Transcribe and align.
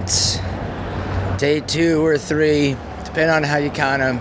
It's 0.00 0.38
day 1.38 1.58
two 1.58 2.06
or 2.06 2.18
three, 2.18 2.76
depending 3.04 3.30
on 3.30 3.42
how 3.42 3.56
you 3.56 3.68
count 3.68 3.98
them, 3.98 4.20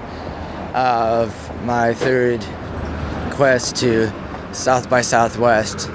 of 0.73 1.31
my 1.65 1.93
third 1.93 2.43
quest 3.35 3.75
to 3.75 4.11
South 4.55 4.89
by 4.89 5.01
Southwest. 5.01 5.87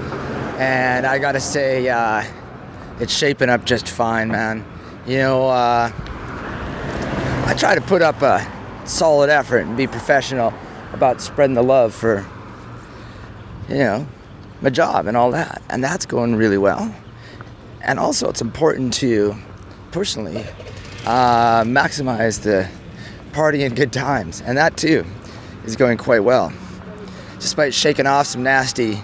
And 0.60 1.04
I 1.04 1.18
gotta 1.18 1.40
say, 1.40 1.88
uh, 1.88 2.22
it's 3.00 3.12
shaping 3.12 3.48
up 3.48 3.64
just 3.64 3.88
fine, 3.88 4.28
man. 4.28 4.64
You 5.04 5.18
know, 5.18 5.48
uh, 5.48 5.90
I 7.46 7.54
try 7.58 7.74
to 7.74 7.80
put 7.80 8.02
up 8.02 8.22
a 8.22 8.46
solid 8.84 9.30
effort 9.30 9.66
and 9.66 9.76
be 9.76 9.88
professional 9.88 10.54
about 10.92 11.20
spreading 11.20 11.54
the 11.54 11.64
love 11.64 11.92
for, 11.92 12.24
you 13.68 13.78
know, 13.78 14.06
my 14.60 14.70
job 14.70 15.08
and 15.08 15.16
all 15.16 15.32
that. 15.32 15.60
And 15.68 15.82
that's 15.82 16.06
going 16.06 16.36
really 16.36 16.58
well. 16.58 16.94
And 17.80 17.98
also, 17.98 18.28
it's 18.28 18.40
important 18.40 18.94
to 18.94 19.34
personally 19.92 20.44
uh, 21.04 21.62
maximize 21.64 22.42
the 22.42 22.68
party 23.32 23.62
and 23.62 23.76
good 23.76 23.92
times. 23.92 24.40
And 24.40 24.56
that 24.58 24.76
too 24.76 25.04
is 25.64 25.76
going 25.76 25.98
quite 25.98 26.20
well. 26.20 26.52
Despite 27.38 27.74
shaking 27.74 28.06
off 28.06 28.26
some 28.26 28.42
nasty 28.42 29.02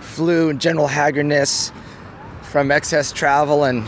flu 0.00 0.50
and 0.50 0.60
general 0.60 0.86
haggardness 0.86 1.72
from 2.42 2.70
excess 2.70 3.12
travel 3.12 3.64
and 3.64 3.86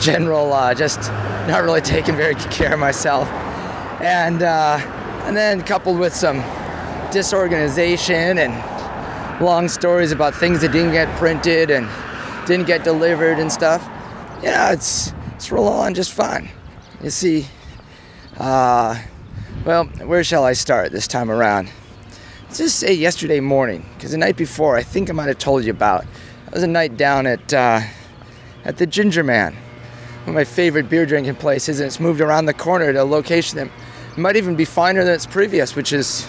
general 0.00 0.52
uh, 0.52 0.74
just 0.74 1.00
not 1.46 1.62
really 1.62 1.80
taking 1.80 2.16
very 2.16 2.34
good 2.34 2.50
care 2.50 2.74
of 2.74 2.80
myself. 2.80 3.28
And, 4.00 4.42
uh, 4.42 4.78
and 5.24 5.36
then 5.36 5.62
coupled 5.62 5.98
with 5.98 6.14
some 6.14 6.42
disorganization 7.10 8.38
and 8.38 9.42
long 9.42 9.68
stories 9.68 10.12
about 10.12 10.34
things 10.34 10.60
that 10.60 10.72
didn't 10.72 10.92
get 10.92 11.14
printed 11.18 11.70
and 11.70 11.88
didn't 12.46 12.66
get 12.66 12.84
delivered 12.84 13.38
and 13.38 13.50
stuff. 13.50 13.82
Yeah, 14.42 14.72
it's 14.72 15.12
it's 15.40 15.50
rolling 15.50 15.72
on 15.72 15.94
just 15.94 16.12
fine. 16.12 16.50
You 17.02 17.08
see, 17.08 17.46
uh, 18.36 19.00
well, 19.64 19.86
where 19.86 20.22
shall 20.22 20.44
I 20.44 20.52
start 20.52 20.92
this 20.92 21.08
time 21.08 21.30
around? 21.30 21.70
Let's 22.42 22.58
just 22.58 22.78
say 22.78 22.92
yesterday 22.92 23.40
morning, 23.40 23.86
because 23.94 24.10
the 24.10 24.18
night 24.18 24.36
before, 24.36 24.76
I 24.76 24.82
think 24.82 25.08
I 25.08 25.14
might 25.14 25.28
have 25.28 25.38
told 25.38 25.64
you 25.64 25.70
about. 25.70 26.04
It 26.46 26.52
was 26.52 26.62
a 26.62 26.66
night 26.66 26.98
down 26.98 27.26
at 27.26 27.54
uh, 27.54 27.80
at 28.66 28.76
the 28.76 28.86
Ginger 28.86 29.24
Man, 29.24 29.54
one 29.54 30.28
of 30.28 30.34
my 30.34 30.44
favorite 30.44 30.90
beer 30.90 31.06
drinking 31.06 31.36
places, 31.36 31.80
and 31.80 31.86
it's 31.86 32.00
moved 32.00 32.20
around 32.20 32.44
the 32.44 32.52
corner 32.52 32.92
to 32.92 33.02
a 33.02 33.04
location 33.04 33.56
that 33.56 33.70
might 34.18 34.36
even 34.36 34.56
be 34.56 34.66
finer 34.66 35.04
than 35.04 35.14
its 35.14 35.24
previous, 35.24 35.74
which 35.74 35.94
is 35.94 36.28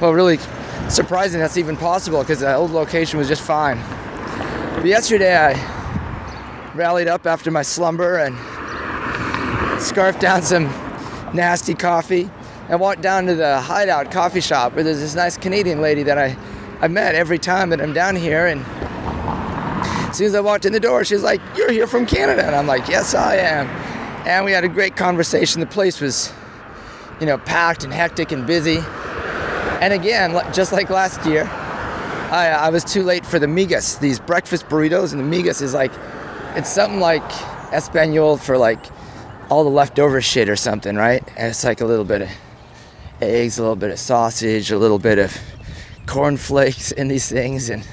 well, 0.00 0.14
really 0.14 0.38
surprising 0.88 1.40
that's 1.40 1.56
even 1.56 1.76
possible 1.76 2.20
because 2.20 2.38
the 2.38 2.54
old 2.54 2.70
location 2.70 3.18
was 3.18 3.26
just 3.26 3.42
fine. 3.42 3.80
But 4.76 4.84
yesterday 4.84 5.36
I 5.36 5.73
rallied 6.74 7.08
up 7.08 7.26
after 7.26 7.50
my 7.50 7.62
slumber 7.62 8.18
and 8.18 8.34
scarfed 9.80 10.20
down 10.20 10.42
some 10.42 10.64
nasty 11.32 11.74
coffee 11.74 12.28
and 12.68 12.80
walked 12.80 13.02
down 13.02 13.26
to 13.26 13.34
the 13.34 13.60
hideout 13.60 14.10
coffee 14.10 14.40
shop 14.40 14.74
where 14.74 14.82
there's 14.82 15.00
this 15.00 15.14
nice 15.14 15.36
Canadian 15.36 15.80
lady 15.80 16.02
that 16.02 16.18
I, 16.18 16.36
I 16.80 16.88
met 16.88 17.14
every 17.14 17.38
time 17.38 17.70
that 17.70 17.80
I'm 17.80 17.92
down 17.92 18.16
here 18.16 18.46
and 18.46 18.64
as 20.14 20.18
soon 20.18 20.26
as 20.28 20.34
I 20.36 20.40
walked 20.40 20.64
in 20.64 20.72
the 20.72 20.78
door, 20.78 21.04
she 21.04 21.14
was 21.14 21.24
like, 21.24 21.40
You're 21.56 21.72
here 21.72 21.88
from 21.88 22.06
Canada. 22.06 22.46
And 22.46 22.54
I'm 22.54 22.68
like, 22.68 22.86
Yes, 22.86 23.14
I 23.14 23.36
am. 23.36 23.66
And 24.26 24.44
we 24.44 24.52
had 24.52 24.62
a 24.62 24.68
great 24.68 24.94
conversation. 24.94 25.60
The 25.60 25.66
place 25.66 26.00
was, 26.00 26.32
you 27.20 27.26
know, 27.26 27.36
packed 27.36 27.82
and 27.82 27.92
hectic 27.92 28.30
and 28.30 28.46
busy. 28.46 28.78
And 29.80 29.92
again, 29.92 30.40
just 30.52 30.70
like 30.70 30.88
last 30.88 31.26
year, 31.26 31.44
I, 32.30 32.46
I 32.48 32.68
was 32.70 32.84
too 32.84 33.02
late 33.02 33.26
for 33.26 33.40
the 33.40 33.46
migas, 33.46 33.98
these 33.98 34.20
breakfast 34.20 34.68
burritos. 34.68 35.12
And 35.12 35.20
the 35.20 35.36
migas 35.36 35.60
is 35.60 35.74
like, 35.74 35.92
it's 36.56 36.68
something 36.68 37.00
like 37.00 37.22
Espanol 37.72 38.36
for 38.36 38.56
like 38.56 38.84
all 39.50 39.64
the 39.64 39.70
leftover 39.70 40.20
shit 40.20 40.48
or 40.48 40.56
something, 40.56 40.96
right? 40.96 41.22
And 41.36 41.48
it's 41.48 41.64
like 41.64 41.80
a 41.80 41.84
little 41.84 42.04
bit 42.04 42.22
of 42.22 42.30
eggs, 43.20 43.58
a 43.58 43.62
little 43.62 43.76
bit 43.76 43.90
of 43.90 43.98
sausage, 43.98 44.70
a 44.70 44.78
little 44.78 44.98
bit 44.98 45.18
of 45.18 45.36
cornflakes 46.06 46.92
in 46.92 47.08
these 47.08 47.28
things. 47.28 47.70
And 47.70 47.86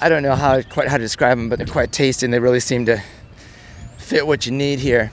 I 0.00 0.08
don't 0.08 0.22
know 0.22 0.34
how 0.34 0.62
quite 0.62 0.88
how 0.88 0.96
to 0.96 1.02
describe 1.02 1.38
them, 1.38 1.48
but 1.48 1.58
they're 1.58 1.66
quite 1.66 1.92
tasty 1.92 2.26
and 2.26 2.32
they 2.32 2.38
really 2.38 2.60
seem 2.60 2.86
to 2.86 3.02
fit 3.96 4.26
what 4.26 4.46
you 4.46 4.52
need 4.52 4.78
here. 4.78 5.10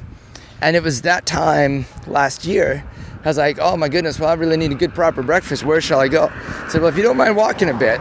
And 0.62 0.76
it 0.76 0.84
was 0.84 1.02
that 1.04 1.26
time 1.26 1.86
last 2.08 2.46
year. 2.46 2.84
I 3.24 3.28
was 3.28 3.38
like, 3.38 3.58
oh 3.60 3.76
my 3.76 3.90
goodness, 3.90 4.20
well, 4.20 4.30
I 4.30 4.34
really 4.34 4.58
need 4.58 4.72
a 4.72 4.76
good 4.76 4.94
proper 4.94 5.24
breakfast. 5.24 5.64
Where 5.64 5.82
shall 5.82 6.00
I 6.00 6.08
go? 6.08 6.30
I 6.32 6.68
said, 6.70 6.82
well, 6.82 6.90
if 6.90 6.98
you 6.98 7.04
don't 7.04 7.18
mind 7.18 7.36
walking 7.36 7.70
a 7.70 7.74
bit. 7.74 8.00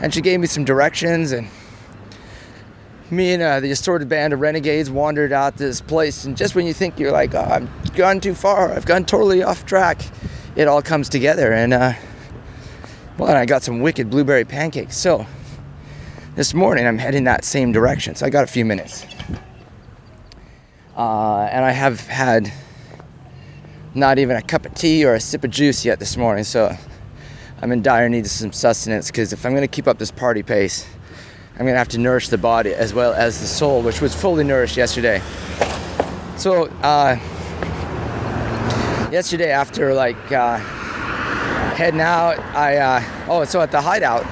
And 0.00 0.12
she 0.12 0.20
gave 0.20 0.40
me 0.40 0.46
some 0.46 0.64
directions, 0.64 1.32
and 1.32 1.46
me 3.10 3.32
and 3.32 3.42
uh, 3.42 3.60
the 3.60 3.70
assorted 3.70 4.08
band 4.08 4.32
of 4.32 4.40
renegades 4.40 4.90
wandered 4.90 5.32
out 5.32 5.56
this 5.56 5.80
place. 5.80 6.24
And 6.24 6.36
just 6.36 6.54
when 6.54 6.66
you 6.66 6.72
think 6.72 6.98
you're 6.98 7.12
like, 7.12 7.34
oh, 7.34 7.40
I've 7.40 7.94
gone 7.94 8.20
too 8.20 8.34
far, 8.34 8.72
I've 8.72 8.86
gone 8.86 9.04
totally 9.04 9.42
off 9.42 9.66
track, 9.66 10.02
it 10.56 10.68
all 10.68 10.82
comes 10.82 11.08
together. 11.08 11.52
And, 11.52 11.72
uh, 11.72 11.92
well, 13.18 13.28
and 13.28 13.38
I 13.38 13.46
got 13.46 13.62
some 13.62 13.80
wicked 13.80 14.10
blueberry 14.10 14.44
pancakes. 14.44 14.96
So, 14.96 15.26
this 16.36 16.54
morning 16.54 16.86
I'm 16.86 16.98
heading 16.98 17.24
that 17.24 17.44
same 17.44 17.72
direction. 17.72 18.14
So 18.14 18.24
I 18.24 18.30
got 18.30 18.44
a 18.44 18.46
few 18.46 18.64
minutes. 18.64 19.04
Uh, 20.96 21.48
and 21.50 21.64
I 21.64 21.72
have 21.72 22.06
had 22.06 22.52
not 23.94 24.18
even 24.18 24.36
a 24.36 24.42
cup 24.42 24.64
of 24.64 24.74
tea 24.74 25.04
or 25.04 25.14
a 25.14 25.20
sip 25.20 25.44
of 25.44 25.50
juice 25.50 25.84
yet 25.84 25.98
this 25.98 26.16
morning. 26.16 26.44
So 26.44 26.74
I'm 27.60 27.72
in 27.72 27.82
dire 27.82 28.08
need 28.08 28.24
of 28.24 28.30
some 28.30 28.52
sustenance 28.52 29.08
because 29.08 29.32
if 29.32 29.44
I'm 29.44 29.52
going 29.52 29.62
to 29.62 29.68
keep 29.68 29.88
up 29.88 29.98
this 29.98 30.10
party 30.10 30.42
pace, 30.42 30.86
I'm 31.54 31.66
going 31.66 31.74
to 31.74 31.78
have 31.78 31.88
to 31.88 31.98
nourish 31.98 32.28
the 32.28 32.38
body 32.38 32.72
as 32.72 32.94
well 32.94 33.12
as 33.12 33.40
the 33.40 33.46
soul, 33.46 33.82
which 33.82 34.00
was 34.00 34.14
fully 34.14 34.44
nourished 34.44 34.76
yesterday. 34.76 35.20
So, 36.36 36.66
uh, 36.82 37.16
yesterday 39.10 39.50
after 39.50 39.92
like 39.92 40.32
uh, 40.32 40.56
heading 41.74 42.00
out, 42.00 42.38
I, 42.54 42.76
uh, 42.76 43.02
oh, 43.28 43.44
so 43.44 43.60
at 43.60 43.70
the 43.70 43.80
hideout, 43.80 44.24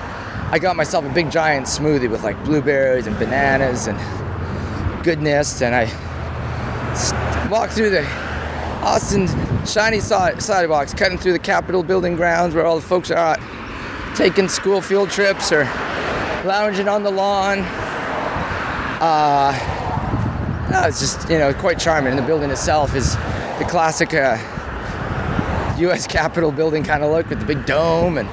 I 0.50 0.58
got 0.58 0.76
myself 0.76 1.04
a 1.04 1.10
big 1.10 1.30
giant 1.30 1.66
smoothie 1.66 2.08
with 2.08 2.22
like 2.22 2.42
blueberries 2.44 3.06
and 3.06 3.18
bananas 3.18 3.88
and 3.88 3.98
goodness, 5.04 5.60
and 5.60 5.74
I 5.74 5.84
walked 7.50 7.74
through 7.74 7.90
the 7.90 8.06
Austin 8.82 9.26
shiny 9.66 10.00
sidewalks, 10.00 10.94
cutting 10.94 11.18
through 11.18 11.32
the 11.32 11.38
Capitol 11.38 11.82
building 11.82 12.16
grounds 12.16 12.54
where 12.54 12.64
all 12.64 12.76
the 12.76 12.86
folks 12.86 13.10
are 13.10 13.36
at, 13.36 14.16
taking 14.16 14.48
school 14.48 14.80
field 14.80 15.10
trips 15.10 15.52
or 15.52 15.64
lounging 16.48 16.88
on 16.88 17.02
the 17.04 17.10
lawn. 17.10 17.60
Uh, 19.00 19.52
no, 20.72 20.82
it's 20.88 20.98
just 20.98 21.30
you 21.30 21.38
know 21.38 21.54
quite 21.54 21.78
charming. 21.78 22.10
And 22.10 22.18
the 22.18 22.26
building 22.26 22.50
itself 22.50 22.96
is 22.96 23.14
the 23.58 23.66
classic 23.68 24.14
uh, 24.14 24.36
U.S. 25.78 26.06
Capitol 26.06 26.50
building 26.50 26.82
kind 26.82 27.04
of 27.04 27.12
look 27.12 27.28
with 27.28 27.38
the 27.38 27.46
big 27.46 27.64
dome 27.66 28.18
and 28.18 28.28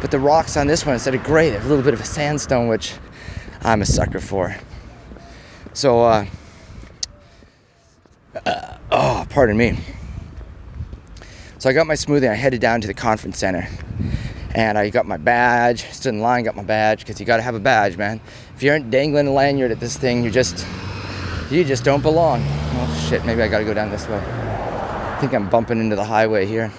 but 0.00 0.10
the 0.10 0.18
rocks 0.18 0.56
on 0.56 0.66
this 0.66 0.86
one 0.86 0.94
instead 0.94 1.14
of 1.14 1.22
gray, 1.24 1.54
a 1.54 1.60
little 1.60 1.82
bit 1.82 1.94
of 1.94 2.00
a 2.00 2.04
sandstone, 2.04 2.68
which 2.68 2.94
I'm 3.62 3.82
a 3.82 3.86
sucker 3.86 4.20
for. 4.20 4.56
So, 5.72 6.02
uh, 6.02 6.26
uh, 8.46 8.78
oh, 8.92 9.26
pardon 9.28 9.56
me. 9.56 9.78
So 11.58 11.68
I 11.68 11.72
got 11.72 11.88
my 11.88 11.94
smoothie. 11.94 12.22
And 12.22 12.30
I 12.30 12.34
headed 12.34 12.60
down 12.60 12.80
to 12.80 12.86
the 12.86 12.94
conference 12.94 13.38
center, 13.38 13.68
and 14.54 14.78
I 14.78 14.90
got 14.90 15.06
my 15.06 15.16
badge. 15.16 15.84
Stood 15.90 16.14
in 16.14 16.20
line, 16.20 16.44
got 16.44 16.56
my 16.56 16.62
badge 16.62 17.00
because 17.00 17.20
you 17.20 17.26
got 17.26 17.36
to 17.36 17.42
have 17.42 17.54
a 17.54 17.60
badge, 17.60 17.96
man. 17.96 18.20
If 18.56 18.62
you 18.62 18.70
aren't 18.70 18.90
dangling 18.90 19.26
a 19.26 19.32
lanyard 19.32 19.70
at 19.70 19.80
this 19.80 19.96
thing, 19.96 20.24
you 20.24 20.30
just 20.30 20.66
you 21.50 21.64
just 21.64 21.84
don't 21.84 22.02
belong. 22.02 22.42
Oh 22.44 23.06
shit! 23.08 23.24
Maybe 23.24 23.42
I 23.42 23.48
got 23.48 23.58
to 23.58 23.64
go 23.64 23.74
down 23.74 23.90
this 23.90 24.08
way. 24.08 24.18
I 24.18 25.18
think 25.20 25.34
I'm 25.34 25.48
bumping 25.48 25.80
into 25.80 25.96
the 25.96 26.04
highway 26.04 26.46
here. 26.46 26.72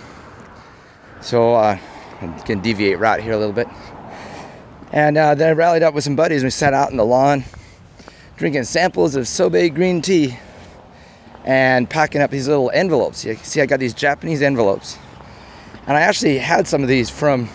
So. 1.22 1.56
Uh, 1.56 1.78
I 2.22 2.28
can 2.40 2.60
deviate 2.60 3.00
route 3.00 3.22
here 3.22 3.32
a 3.32 3.38
little 3.38 3.54
bit. 3.54 3.68
And 4.92 5.18
uh, 5.18 5.36
then 5.36 5.50
I 5.50 5.52
rallied 5.54 5.84
up 5.84 5.94
with 5.94 6.04
some 6.04 6.18
buddies 6.18 6.42
and 6.42 6.48
we 6.48 6.52
sat 6.52 6.74
out 6.74 6.92
in 6.92 6.98
the 6.98 7.06
lawn 7.06 7.46
drinking 8.36 8.66
samples 8.66 9.16
of 9.16 9.26
Sobe 9.26 9.74
green 9.74 10.02
tea 10.02 10.38
and 11.46 11.90
packing 11.90 12.22
up 12.22 12.30
these 12.30 12.48
little 12.48 12.70
envelopes. 12.72 13.24
You 13.24 13.36
see, 13.36 13.62
I 13.62 13.66
got 13.66 13.80
these 13.80 13.94
Japanese 13.94 14.42
envelopes. 14.42 14.98
And 15.88 15.96
I 15.96 16.02
actually 16.02 16.40
had 16.40 16.68
some 16.68 16.82
of 16.82 16.90
these 16.90 17.10
from 17.10 17.50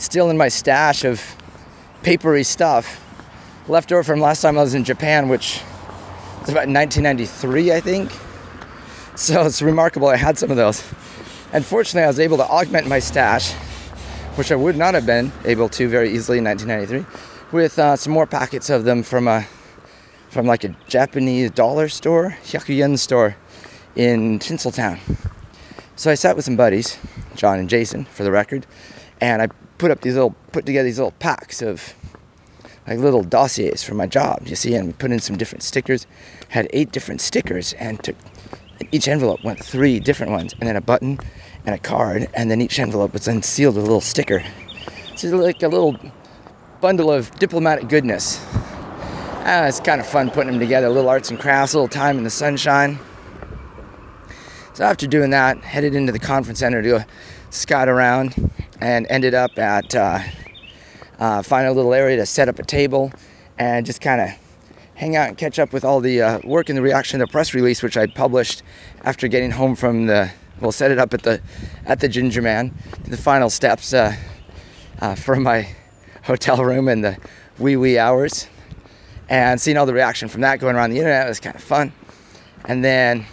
still 0.00 0.30
in 0.30 0.38
my 0.38 0.48
stash 0.48 1.04
of 1.04 1.36
papery 2.02 2.42
stuff 2.42 3.04
left 3.68 3.92
over 3.92 4.02
from 4.02 4.18
last 4.18 4.40
time 4.40 4.56
I 4.56 4.62
was 4.62 4.74
in 4.74 4.82
Japan, 4.82 5.28
which 5.28 5.60
was 6.40 6.48
about 6.48 6.68
1993, 6.68 7.72
I 7.72 7.80
think. 7.80 8.10
So 9.14 9.44
it's 9.44 9.60
remarkable 9.60 10.08
I 10.08 10.16
had 10.16 10.38
some 10.38 10.50
of 10.50 10.56
those. 10.56 10.82
Unfortunately, 11.52 12.04
I 12.04 12.06
was 12.06 12.18
able 12.18 12.38
to 12.38 12.44
augment 12.44 12.86
my 12.88 12.98
stash, 12.98 13.52
which 14.36 14.50
I 14.50 14.56
would 14.56 14.76
not 14.76 14.94
have 14.94 15.04
been 15.04 15.30
able 15.44 15.68
to 15.70 15.88
very 15.88 16.10
easily 16.10 16.38
in 16.38 16.44
1993, 16.44 17.04
with 17.52 17.78
uh, 17.78 17.96
some 17.96 18.14
more 18.14 18.26
packets 18.26 18.70
of 18.70 18.84
them 18.84 19.02
from 19.02 19.28
a 19.28 19.46
from 20.30 20.46
like 20.46 20.62
a 20.62 20.74
Japanese 20.86 21.50
dollar 21.50 21.88
store, 21.88 22.36
Hyakuyen 22.44 22.96
store 22.96 23.36
in 23.96 24.38
Tinseltown. 24.38 25.00
So 25.96 26.10
I 26.10 26.14
sat 26.14 26.36
with 26.36 26.44
some 26.44 26.56
buddies, 26.56 26.98
John 27.34 27.58
and 27.58 27.68
Jason, 27.68 28.04
for 28.06 28.22
the 28.22 28.30
record, 28.30 28.64
and 29.20 29.42
I 29.42 29.48
put 29.80 29.90
up 29.90 30.02
these 30.02 30.12
little 30.12 30.36
put 30.52 30.66
together 30.66 30.84
these 30.84 30.98
little 30.98 31.12
packs 31.12 31.62
of 31.62 31.94
like 32.86 32.98
little 32.98 33.24
dossiers 33.24 33.82
for 33.82 33.94
my 33.94 34.06
job. 34.06 34.42
You 34.46 34.54
see, 34.54 34.74
and 34.74 34.96
put 34.98 35.10
in 35.10 35.20
some 35.20 35.38
different 35.38 35.62
stickers. 35.62 36.06
Had 36.50 36.68
eight 36.72 36.92
different 36.92 37.22
stickers, 37.22 37.72
and 37.74 38.02
took 38.04 38.16
each 38.92 39.08
envelope 39.08 39.42
went 39.42 39.64
three 39.64 39.98
different 39.98 40.32
ones, 40.32 40.54
and 40.60 40.68
then 40.68 40.76
a 40.76 40.80
button 40.82 41.18
and 41.64 41.74
a 41.74 41.78
card, 41.78 42.28
and 42.34 42.50
then 42.50 42.60
each 42.60 42.78
envelope 42.78 43.14
was 43.14 43.24
then 43.24 43.42
sealed 43.42 43.76
with 43.76 43.84
a 43.84 43.86
little 43.86 44.00
sticker. 44.02 44.42
So 45.16 45.28
it's 45.28 45.34
like 45.34 45.62
a 45.62 45.68
little 45.68 45.96
bundle 46.80 47.10
of 47.10 47.30
diplomatic 47.38 47.88
goodness. 47.88 48.44
Ah, 49.42 49.66
it's 49.66 49.80
kind 49.80 50.00
of 50.00 50.06
fun 50.06 50.30
putting 50.30 50.52
them 50.52 50.60
together. 50.60 50.88
A 50.88 50.90
little 50.90 51.08
arts 51.08 51.30
and 51.30 51.40
crafts, 51.40 51.72
a 51.72 51.78
little 51.78 51.88
time 51.88 52.18
in 52.18 52.24
the 52.24 52.30
sunshine. 52.30 52.98
So 54.74 54.84
after 54.84 55.06
doing 55.06 55.30
that, 55.30 55.58
headed 55.58 55.94
into 55.94 56.12
the 56.12 56.18
conference 56.18 56.58
center 56.58 56.82
to 56.82 57.06
scout 57.50 57.88
around, 57.88 58.34
and 58.80 59.06
ended 59.10 59.34
up 59.34 59.58
at 59.58 59.94
uh, 59.94 60.20
uh, 61.18 61.42
find 61.42 61.66
a 61.66 61.72
little 61.72 61.92
area 61.92 62.16
to 62.16 62.26
set 62.26 62.48
up 62.48 62.58
a 62.58 62.64
table 62.64 63.12
and 63.58 63.84
just 63.84 64.00
kind 64.00 64.20
of 64.20 64.30
hang 64.94 65.16
out 65.16 65.28
and 65.28 65.38
catch 65.38 65.58
up 65.58 65.72
with 65.72 65.84
all 65.84 66.00
the 66.00 66.20
uh, 66.20 66.40
work 66.44 66.68
and 66.68 66.76
the 66.76 66.82
reaction 66.82 67.20
to 67.20 67.26
the 67.26 67.30
press 67.30 67.54
release, 67.54 67.82
which 67.82 67.96
I 67.96 68.06
published 68.06 68.62
after 69.02 69.28
getting 69.28 69.50
home 69.50 69.76
from 69.76 70.06
the. 70.06 70.30
Well, 70.60 70.72
set 70.72 70.90
it 70.90 70.98
up 70.98 71.14
at 71.14 71.22
the 71.22 71.40
at 71.86 72.00
the 72.00 72.08
Ginger 72.08 72.42
Man. 72.42 72.74
The 73.04 73.16
final 73.16 73.48
steps 73.48 73.94
uh, 73.94 74.14
uh, 75.00 75.14
from 75.14 75.42
my 75.42 75.68
hotel 76.24 76.62
room 76.62 76.88
in 76.88 77.00
the 77.00 77.16
wee 77.58 77.76
wee 77.76 77.98
hours, 77.98 78.46
and 79.28 79.58
seeing 79.58 79.78
all 79.78 79.86
the 79.86 79.94
reaction 79.94 80.28
from 80.28 80.42
that 80.42 80.58
going 80.58 80.76
around 80.76 80.90
the 80.90 80.98
internet 80.98 81.28
was 81.28 81.40
kind 81.40 81.56
of 81.56 81.62
fun. 81.62 81.92
And 82.66 82.84
then 82.84 83.24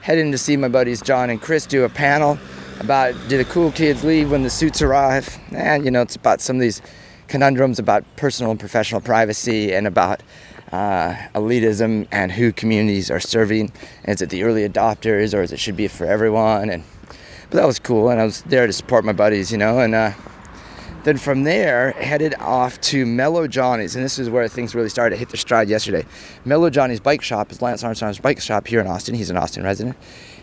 heading 0.00 0.32
to 0.32 0.38
see 0.38 0.56
my 0.56 0.68
buddies 0.68 1.02
John 1.02 1.28
and 1.28 1.40
Chris 1.40 1.66
do 1.66 1.84
a 1.84 1.88
panel 1.90 2.38
about 2.80 3.14
do 3.28 3.36
the 3.36 3.44
cool 3.44 3.70
kids 3.70 4.02
leave 4.02 4.30
when 4.30 4.42
the 4.42 4.50
suits 4.50 4.82
arrive, 4.82 5.38
and 5.52 5.84
you 5.84 5.90
know 5.90 6.02
it's 6.02 6.16
about 6.16 6.40
some 6.40 6.56
of 6.56 6.62
these 6.62 6.82
conundrums 7.28 7.78
about 7.78 8.04
personal 8.16 8.50
and 8.50 8.58
professional 8.58 9.00
privacy 9.00 9.72
and 9.72 9.86
about 9.86 10.22
uh, 10.72 11.14
elitism 11.34 12.08
and 12.10 12.32
who 12.32 12.52
communities 12.52 13.10
are 13.10 13.20
serving. 13.20 13.70
Is 14.04 14.22
it 14.22 14.30
the 14.30 14.42
early 14.42 14.68
adopters 14.68 15.32
or 15.36 15.42
is 15.42 15.52
it 15.52 15.60
should 15.60 15.76
be 15.76 15.88
for 15.88 16.06
everyone? 16.06 16.70
And 16.70 16.82
but 17.50 17.56
that 17.58 17.66
was 17.66 17.78
cool, 17.78 18.10
and 18.10 18.20
I 18.20 18.24
was 18.24 18.42
there 18.42 18.66
to 18.66 18.72
support 18.72 19.04
my 19.04 19.12
buddies, 19.12 19.50
you 19.50 19.58
know. 19.58 19.80
And 19.80 19.94
uh, 19.94 20.12
then 21.02 21.16
from 21.16 21.42
there, 21.42 21.92
headed 21.92 22.34
off 22.38 22.80
to 22.82 23.04
Mellow 23.04 23.48
Johnny's, 23.48 23.96
and 23.96 24.04
this 24.04 24.20
is 24.20 24.30
where 24.30 24.46
things 24.46 24.74
really 24.74 24.88
started 24.88 25.16
to 25.16 25.18
hit 25.18 25.30
their 25.30 25.38
stride 25.38 25.68
yesterday. 25.68 26.06
Mellow 26.44 26.70
Johnny's 26.70 27.00
Bike 27.00 27.22
Shop 27.22 27.50
is 27.50 27.60
Lance 27.60 27.82
Armstrong's 27.82 28.20
bike 28.20 28.40
shop 28.40 28.68
here 28.68 28.80
in 28.80 28.86
Austin. 28.86 29.16
He's 29.16 29.30
an 29.30 29.36
Austin 29.36 29.64
resident, 29.64 29.96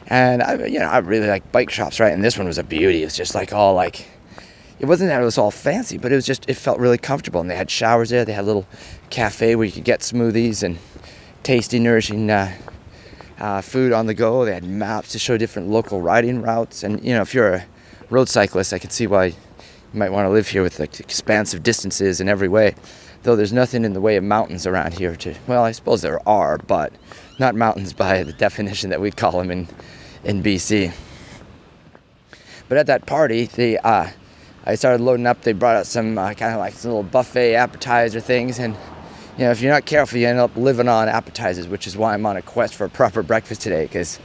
and 0.08 0.42
I, 0.42 0.66
you 0.66 0.80
know, 0.80 0.88
I 0.88 1.00
really 1.00 1.28
like 1.28 1.52
bike 1.52 1.70
shops, 1.70 2.00
right? 2.00 2.14
And 2.14 2.24
this 2.24 2.38
one 2.38 2.48
was 2.48 2.58
a 2.58 2.64
beauty. 2.64 3.02
It 3.02 3.06
was 3.06 3.16
just 3.16 3.36
like 3.36 3.54
all 3.54 3.74
like 3.74 4.08
it 4.80 4.86
wasn't 4.86 5.10
that 5.10 5.22
it 5.22 5.26
was 5.26 5.38
all 5.38 5.52
fancy, 5.52 5.98
but 5.98 6.12
it 6.12 6.16
was 6.16 6.26
just 6.26 6.50
it 6.50 6.54
felt 6.54 6.80
really 6.80 6.98
comfortable. 6.98 7.42
And 7.42 7.50
they 7.50 7.56
had 7.56 7.70
showers 7.70 8.10
there. 8.10 8.24
They 8.24 8.34
had 8.34 8.44
a 8.44 8.48
little 8.48 8.68
cafe 9.10 9.56
where 9.56 9.66
you 9.66 9.72
could 9.72 9.84
get 9.84 10.00
smoothies 10.00 10.64
and 10.64 10.78
tasty, 11.44 11.80
nourishing 11.80 12.30
uh, 12.30 12.54
uh, 13.40 13.62
food 13.62 13.92
on 13.92 14.06
the 14.06 14.14
go. 14.14 14.46
They 14.46 14.54
had 14.54 14.64
maps 14.64 15.12
to 15.12 15.20
show 15.20 15.38
different 15.38 15.70
local 15.70 16.02
riding 16.02 16.42
routes. 16.42 16.84
And 16.84 17.04
you 17.04 17.14
know, 17.14 17.22
if 17.22 17.34
you're 17.34 17.54
a 17.56 17.66
road 18.10 18.30
cyclist, 18.30 18.74
I 18.74 18.80
can 18.80 18.92
see 18.92 19.08
why 19.08 19.26
you 19.26 19.36
might 19.94 20.12
want 20.12 20.26
to 20.26 20.30
live 20.30 20.48
here 20.48 20.64
with 20.64 20.80
like 20.80 21.00
expansive 21.02 21.64
distances 21.64 22.22
in 22.22 22.30
every 22.30 22.48
way. 22.48 22.76
Though 23.24 23.36
there's 23.36 23.52
nothing 23.52 23.84
in 23.84 23.92
the 23.94 24.00
way 24.00 24.16
of 24.16 24.24
mountains 24.24 24.66
around 24.66 24.94
here. 24.94 25.16
To 25.18 25.36
well, 25.48 25.64
I 25.64 25.72
suppose 25.72 26.02
there 26.02 26.28
are, 26.30 26.60
but 26.60 26.94
not 27.40 27.56
mountains 27.56 27.94
by 27.94 28.24
the 28.24 28.34
definition 28.34 28.90
that 28.90 29.02
we'd 29.02 29.18
call 29.18 29.34
them 29.40 29.52
in 29.52 29.68
in 30.24 30.44
BC. 30.44 30.94
But 32.70 32.78
at 32.78 32.88
that 32.88 33.06
party, 33.06 33.46
the 33.46 33.80
uh, 33.80 34.10
I 34.66 34.76
started 34.76 35.02
loading 35.02 35.26
up. 35.26 35.42
They 35.42 35.54
brought 35.54 35.78
out 35.78 35.86
some 35.86 36.18
uh, 36.18 36.34
kind 36.34 36.54
of 36.54 36.60
like 36.60 36.74
some 36.74 36.92
little 36.92 37.04
buffet 37.04 37.56
appetizer 37.56 38.20
things, 38.20 38.60
and 38.60 38.76
you 39.38 39.46
know, 39.46 39.52
if 39.52 39.62
you're 39.62 39.72
not 39.72 39.86
careful, 39.86 40.18
you 40.18 40.28
end 40.28 40.40
up 40.40 40.56
living 40.58 40.88
on 40.90 41.08
appetizers, 41.08 41.68
which 41.68 41.88
is 41.88 41.96
why 41.96 42.14
I'm 42.14 42.26
on 42.26 42.38
a 42.38 42.42
quest 42.42 42.76
for 42.76 42.86
a 42.86 42.90
proper 42.90 43.24
breakfast 43.24 43.62
today, 43.62 43.84
because 43.84 44.18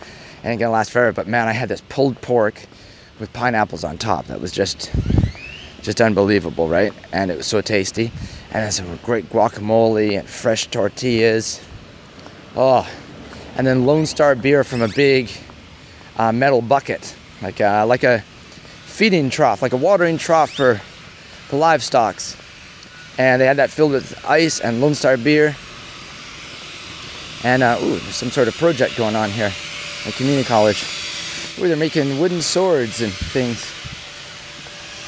it 0.43 0.49
ain't 0.49 0.59
gonna 0.59 0.73
last 0.73 0.91
forever. 0.91 1.13
But 1.13 1.29
man, 1.29 1.49
I 1.49 1.53
had 1.53 1.69
this 1.69 1.83
pulled 1.89 2.21
pork 2.23 2.67
with 3.21 3.33
pineapples 3.33 3.85
on 3.85 3.99
top. 3.99 4.27
That 4.27 4.41
was 4.41 4.51
just, 4.51 4.91
just 5.83 6.01
unbelievable, 6.01 6.67
right? 6.67 6.93
And 7.13 7.31
it 7.31 7.37
was 7.37 7.47
so 7.47 7.61
tasty, 7.61 8.11
and 8.51 8.65
then 8.65 8.73
some 8.73 8.99
great 9.05 9.31
guacamole 9.31 10.19
and 10.19 10.29
fresh 10.29 10.67
tortillas. 10.67 11.61
Oh, 12.57 12.89
and 13.57 13.67
then 13.67 13.87
Lone 13.87 14.07
Star 14.07 14.35
beer 14.35 14.65
from 14.65 14.83
a 14.83 14.89
big 14.89 15.31
uh, 16.17 16.33
metal 16.33 16.63
bucket, 16.63 17.15
like 17.41 17.61
uh, 17.61 17.85
like 17.87 18.05
a 18.05 18.21
feeding 18.87 19.31
trough, 19.31 19.63
like 19.63 19.73
a 19.73 19.77
watering 19.77 20.19
trough 20.19 20.51
for 20.51 20.81
the 21.51 21.57
livestock. 21.57 22.17
And 23.19 23.41
they 23.41 23.47
had 23.47 23.59
that 23.59 23.71
filled 23.71 23.93
with 23.93 24.25
ice 24.27 24.61
and 24.61 24.81
Lone 24.81 24.95
Star 24.95 25.17
beer. 25.17 25.57
And 27.45 27.63
uh, 27.63 27.79
ooh, 27.83 27.99
there's 27.99 28.15
some 28.15 28.31
sort 28.31 28.49
of 28.49 28.57
project 28.57 28.97
going 28.97 29.17
on 29.17 29.31
here 29.31 29.53
at 30.07 30.15
community 30.15 30.47
college 30.47 30.83
where 31.59 31.69
they're 31.69 31.77
making 31.77 32.19
wooden 32.19 32.41
swords 32.41 33.01
and 33.03 33.13
things. 33.13 33.71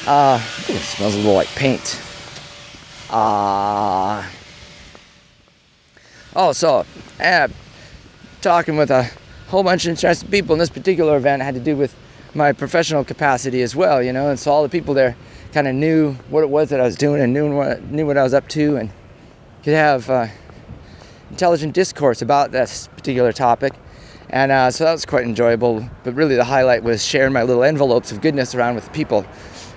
Uh, 0.07 0.39
ooh, 0.69 0.73
it 0.73 0.81
smells 0.81 1.15
a 1.15 1.17
little 1.17 1.33
like 1.33 1.47
paint. 1.49 1.99
Uh, 3.09 4.23
oh, 6.35 6.51
so, 6.51 6.85
uh, 7.19 7.47
talking 8.45 8.77
with 8.77 8.91
a 8.91 9.09
whole 9.47 9.63
bunch 9.63 9.85
of 9.85 9.89
interesting 9.89 10.29
people 10.29 10.53
in 10.53 10.59
this 10.59 10.69
particular 10.69 11.17
event 11.17 11.41
had 11.41 11.55
to 11.55 11.59
do 11.59 11.75
with 11.75 11.95
my 12.35 12.53
professional 12.53 13.03
capacity 13.03 13.63
as 13.63 13.75
well, 13.75 14.03
you 14.03 14.13
know. 14.13 14.29
And 14.29 14.39
so 14.39 14.51
all 14.51 14.61
the 14.61 14.69
people 14.69 14.93
there 14.93 15.17
kind 15.51 15.67
of 15.67 15.73
knew 15.73 16.13
what 16.29 16.43
it 16.43 16.49
was 16.51 16.69
that 16.69 16.79
I 16.79 16.83
was 16.83 16.95
doing 16.95 17.23
and 17.23 17.33
knew 17.33 17.55
what 17.55 17.81
knew 17.85 18.05
what 18.05 18.19
I 18.19 18.23
was 18.23 18.35
up 18.35 18.47
to, 18.49 18.77
and 18.77 18.91
could 19.63 19.73
have 19.73 20.07
uh, 20.11 20.27
intelligent 21.31 21.73
discourse 21.73 22.21
about 22.21 22.51
this 22.51 22.87
particular 22.89 23.33
topic. 23.33 23.73
And 24.29 24.51
uh, 24.51 24.69
so 24.69 24.83
that 24.83 24.91
was 24.91 25.07
quite 25.07 25.23
enjoyable. 25.23 25.89
But 26.03 26.13
really, 26.13 26.35
the 26.35 26.43
highlight 26.43 26.83
was 26.83 27.03
sharing 27.03 27.33
my 27.33 27.41
little 27.41 27.63
envelopes 27.63 28.11
of 28.11 28.21
goodness 28.21 28.53
around 28.53 28.75
with 28.75 28.93
people 28.93 29.25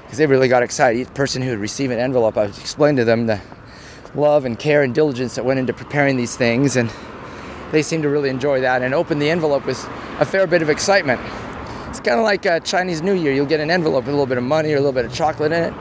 because 0.02 0.18
they 0.18 0.26
really 0.26 0.48
got 0.48 0.62
excited. 0.62 1.00
Each 1.00 1.14
person 1.14 1.40
who 1.40 1.48
would 1.48 1.58
receive 1.58 1.90
an 1.90 1.98
envelope, 1.98 2.36
I 2.36 2.46
would 2.46 2.58
explain 2.58 2.96
to 2.96 3.06
them 3.06 3.28
the 3.28 3.40
love 4.14 4.44
and 4.44 4.58
care 4.58 4.82
and 4.82 4.94
diligence 4.94 5.36
that 5.36 5.46
went 5.46 5.58
into 5.58 5.72
preparing 5.72 6.18
these 6.18 6.36
things, 6.36 6.76
and 6.76 6.90
they 7.72 7.82
seemed 7.82 8.02
to 8.02 8.08
really 8.08 8.30
enjoy 8.30 8.60
that. 8.60 8.82
And 8.82 8.94
open 8.94 9.18
the 9.18 9.30
envelope 9.30 9.66
with 9.66 9.82
a 10.18 10.24
fair 10.24 10.46
bit 10.46 10.62
of 10.62 10.70
excitement. 10.70 11.20
It's 11.88 12.00
kind 12.00 12.18
of 12.18 12.24
like 12.24 12.44
a 12.46 12.60
Chinese 12.60 13.02
New 13.02 13.14
Year. 13.14 13.32
You'll 13.32 13.46
get 13.46 13.60
an 13.60 13.70
envelope 13.70 14.04
with 14.04 14.08
a 14.08 14.12
little 14.12 14.26
bit 14.26 14.38
of 14.38 14.44
money 14.44 14.72
or 14.72 14.76
a 14.76 14.80
little 14.80 14.92
bit 14.92 15.04
of 15.04 15.12
chocolate 15.12 15.52
in 15.52 15.64
it. 15.64 15.74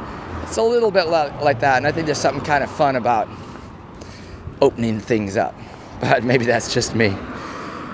It's 0.44 0.58
a 0.58 0.64
little 0.64 0.92
bit 0.92 1.08
like 1.08 1.60
that, 1.60 1.78
and 1.78 1.86
I 1.86 1.92
think 1.92 2.06
there's 2.06 2.18
something 2.18 2.44
kind 2.44 2.64
of 2.64 2.72
fun 2.72 2.96
about 2.96 3.28
opening 4.62 5.00
things 5.00 5.38
up. 5.38 5.56
But 6.00 6.24
maybe 6.24 6.46
that's 6.46 6.72
just 6.76 6.94
me. 6.94 7.18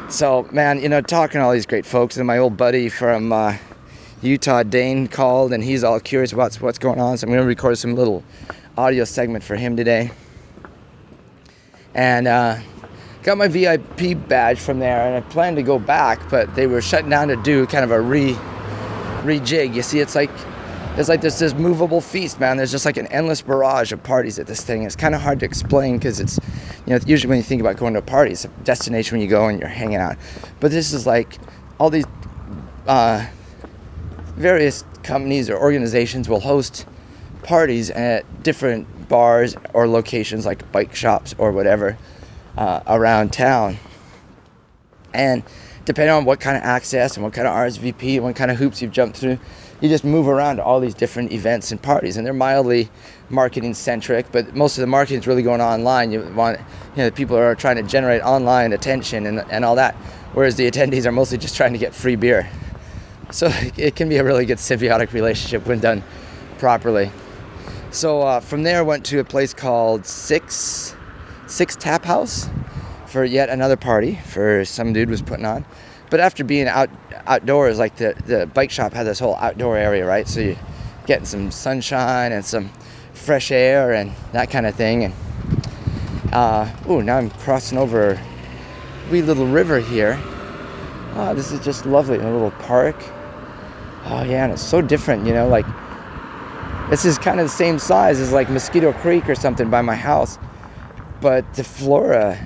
So, 0.09 0.45
man, 0.51 0.81
you 0.81 0.89
know, 0.89 0.99
talking 0.99 1.39
to 1.39 1.45
all 1.45 1.53
these 1.53 1.65
great 1.65 1.85
folks, 1.85 2.17
and 2.17 2.27
my 2.27 2.37
old 2.37 2.57
buddy 2.57 2.89
from 2.89 3.31
uh, 3.31 3.55
Utah, 4.21 4.63
Dane, 4.63 5.07
called, 5.07 5.53
and 5.53 5.63
he's 5.63 5.83
all 5.83 5.99
curious 6.01 6.33
about 6.33 6.53
what's 6.55 6.77
going 6.77 6.99
on. 6.99 7.17
So 7.17 7.25
I'm 7.25 7.31
going 7.31 7.41
to 7.41 7.47
record 7.47 7.77
some 7.77 7.95
little 7.95 8.23
audio 8.77 9.05
segment 9.05 9.43
for 9.43 9.55
him 9.55 9.77
today. 9.77 10.11
And 11.95 12.27
uh, 12.27 12.57
got 13.23 13.37
my 13.37 13.47
VIP 13.47 14.27
badge 14.27 14.59
from 14.59 14.79
there, 14.79 15.07
and 15.07 15.15
I 15.15 15.27
planned 15.29 15.55
to 15.55 15.63
go 15.63 15.79
back, 15.79 16.29
but 16.29 16.53
they 16.55 16.67
were 16.67 16.81
shutting 16.81 17.09
down 17.09 17.29
to 17.29 17.35
do 17.37 17.65
kind 17.65 17.83
of 17.83 17.91
a 17.91 17.99
re 17.99 18.33
rejig. 19.23 19.73
You 19.73 19.81
see, 19.81 19.99
it's 19.99 20.13
like 20.13 20.29
there's 20.95 21.09
like 21.09 21.21
this 21.21 21.39
this 21.39 21.53
movable 21.53 22.01
feast, 22.01 22.39
man. 22.39 22.57
There's 22.57 22.71
just 22.71 22.85
like 22.85 22.97
an 22.97 23.07
endless 23.07 23.41
barrage 23.41 23.91
of 23.91 24.03
parties 24.03 24.37
at 24.39 24.47
this 24.47 24.61
thing. 24.61 24.83
It's 24.83 24.95
kind 24.95 25.15
of 25.15 25.21
hard 25.21 25.39
to 25.39 25.45
explain 25.45 25.97
because 25.97 26.19
it's, 26.19 26.37
you 26.85 26.93
know, 26.93 26.99
usually 27.05 27.29
when 27.29 27.37
you 27.37 27.43
think 27.43 27.61
about 27.61 27.77
going 27.77 27.93
to 27.93 27.99
a 27.99 28.03
party, 28.03 28.31
it's 28.31 28.45
a 28.45 28.49
destination 28.63 29.17
when 29.17 29.21
you 29.21 29.29
go 29.29 29.47
and 29.47 29.59
you're 29.59 29.69
hanging 29.69 29.95
out. 29.95 30.17
But 30.59 30.71
this 30.71 30.93
is 30.93 31.07
like 31.07 31.37
all 31.79 31.89
these 31.89 32.05
uh, 32.87 33.25
various 34.35 34.83
companies 35.01 35.49
or 35.49 35.57
organizations 35.57 36.27
will 36.27 36.41
host 36.41 36.85
parties 37.43 37.89
at 37.89 38.43
different 38.43 39.07
bars 39.09 39.55
or 39.73 39.87
locations 39.87 40.45
like 40.45 40.69
bike 40.71 40.95
shops 40.95 41.35
or 41.37 41.51
whatever 41.51 41.97
uh, 42.57 42.81
around 42.87 43.33
town. 43.33 43.77
And 45.13 45.43
depending 45.85 46.13
on 46.13 46.25
what 46.25 46.39
kind 46.39 46.57
of 46.57 46.63
access 46.63 47.15
and 47.15 47.23
what 47.23 47.33
kind 47.33 47.47
of 47.47 47.53
RSVP 47.53 48.15
and 48.15 48.23
what 48.23 48.35
kind 48.35 48.51
of 48.51 48.57
hoops 48.57 48.81
you've 48.81 48.91
jumped 48.91 49.17
through, 49.17 49.37
you 49.81 49.89
just 49.89 50.03
move 50.05 50.27
around 50.27 50.57
to 50.57 50.63
all 50.63 50.79
these 50.79 50.93
different 50.93 51.31
events 51.31 51.71
and 51.71 51.81
parties. 51.81 52.15
And 52.15 52.25
they're 52.25 52.33
mildly 52.33 52.89
marketing 53.29 53.73
centric, 53.73 54.31
but 54.31 54.55
most 54.55 54.77
of 54.77 54.81
the 54.81 54.87
marketing 54.87 55.19
is 55.19 55.27
really 55.27 55.43
going 55.43 55.61
online. 55.61 56.11
You 56.11 56.21
want, 56.35 56.59
you 56.95 57.03
know, 57.03 57.11
people 57.11 57.37
are 57.37 57.53
trying 57.55 57.75
to 57.75 57.83
generate 57.83 58.21
online 58.21 58.73
attention 58.73 59.25
and, 59.25 59.39
and 59.51 59.65
all 59.65 59.75
that, 59.75 59.95
whereas 60.33 60.55
the 60.55 60.69
attendees 60.69 61.05
are 61.05 61.11
mostly 61.11 61.37
just 61.37 61.57
trying 61.57 61.73
to 61.73 61.79
get 61.79 61.93
free 61.93 62.15
beer. 62.15 62.49
So 63.31 63.47
it 63.77 63.95
can 63.95 64.07
be 64.07 64.17
a 64.17 64.23
really 64.23 64.45
good 64.45 64.59
symbiotic 64.59 65.11
relationship 65.11 65.65
when 65.65 65.79
done 65.79 66.03
properly. 66.59 67.11
So 67.91 68.21
uh, 68.21 68.39
from 68.39 68.63
there, 68.63 68.79
I 68.79 68.81
went 68.81 69.05
to 69.07 69.19
a 69.19 69.23
place 69.23 69.53
called 69.53 70.05
Six 70.05 70.95
Six 71.53 71.75
Tap 71.75 72.03
House 72.03 72.49
for 73.05 73.23
yet 73.23 73.47
another 73.49 73.77
party 73.77 74.15
for 74.25 74.65
some 74.65 74.91
dude 74.91 75.07
was 75.07 75.21
putting 75.21 75.45
on. 75.45 75.63
But 76.09 76.19
after 76.19 76.43
being 76.43 76.67
out 76.67 76.89
outdoors, 77.27 77.77
like 77.77 77.95
the, 77.97 78.15
the 78.25 78.47
bike 78.47 78.71
shop 78.71 78.91
had 78.91 79.05
this 79.05 79.19
whole 79.19 79.35
outdoor 79.35 79.77
area, 79.77 80.03
right? 80.03 80.27
So 80.27 80.39
you're 80.39 80.57
getting 81.05 81.25
some 81.25 81.51
sunshine 81.51 82.31
and 82.31 82.43
some 82.43 82.71
fresh 83.13 83.51
air 83.51 83.93
and 83.93 84.11
that 84.31 84.49
kind 84.49 84.65
of 84.65 84.73
thing. 84.73 85.03
And 85.03 85.13
Uh, 86.33 86.67
oh, 86.87 87.01
now 87.01 87.17
I'm 87.17 87.29
crossing 87.29 87.77
over 87.77 88.13
a 88.13 88.19
wee 89.11 89.21
little 89.21 89.45
river 89.45 89.79
here. 89.79 90.19
Oh, 91.15 91.35
this 91.35 91.51
is 91.51 91.59
just 91.59 91.85
lovely 91.85 92.17
in 92.17 92.25
a 92.25 92.31
little 92.33 92.49
park. 92.49 92.95
Oh 94.05 94.23
yeah, 94.23 94.45
and 94.45 94.53
it's 94.53 94.63
so 94.63 94.81
different, 94.81 95.27
you 95.27 95.33
know, 95.33 95.47
like 95.47 95.67
this 96.89 97.05
is 97.05 97.19
kind 97.19 97.39
of 97.39 97.45
the 97.45 97.53
same 97.55 97.77
size 97.77 98.19
as 98.19 98.31
like 98.31 98.49
Mosquito 98.49 98.91
Creek 98.93 99.29
or 99.29 99.35
something 99.35 99.69
by 99.69 99.83
my 99.83 99.95
house, 99.95 100.39
but 101.23 101.53
the 101.53 101.63
flora 101.63 102.37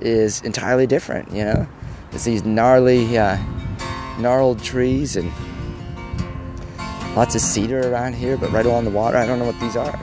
is 0.00 0.40
entirely 0.42 0.86
different, 0.86 1.32
you 1.32 1.44
know. 1.44 1.66
It's 2.12 2.24
these 2.24 2.44
gnarly, 2.44 3.18
uh, 3.18 3.36
gnarled 4.20 4.62
trees 4.62 5.16
and 5.16 5.32
lots 7.16 7.34
of 7.34 7.40
cedar 7.40 7.92
around 7.92 8.14
here, 8.14 8.36
but 8.36 8.52
right 8.52 8.64
along 8.64 8.84
the 8.84 8.90
water, 8.92 9.16
I 9.16 9.26
don't 9.26 9.40
know 9.40 9.46
what 9.46 9.58
these 9.58 9.74
are. 9.74 9.98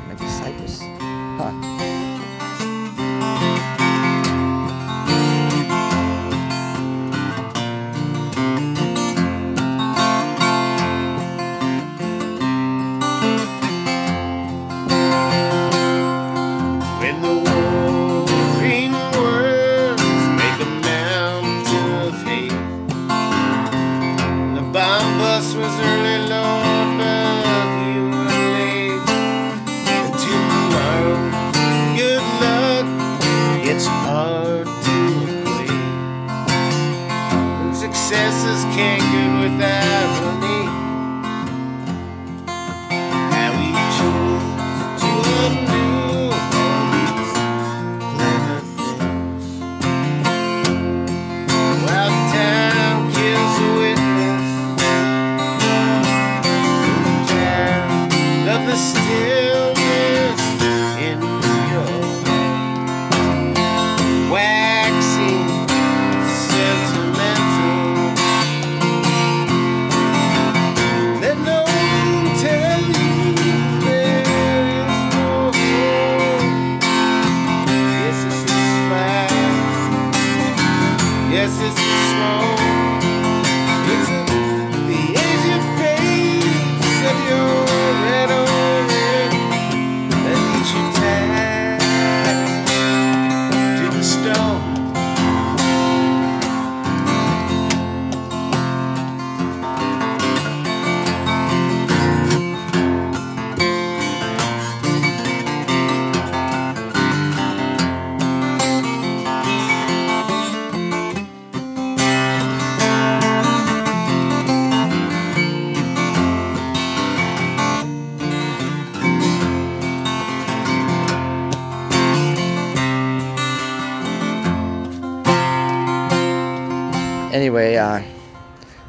Anyway, 127.57 127.77
uh, 127.77 128.03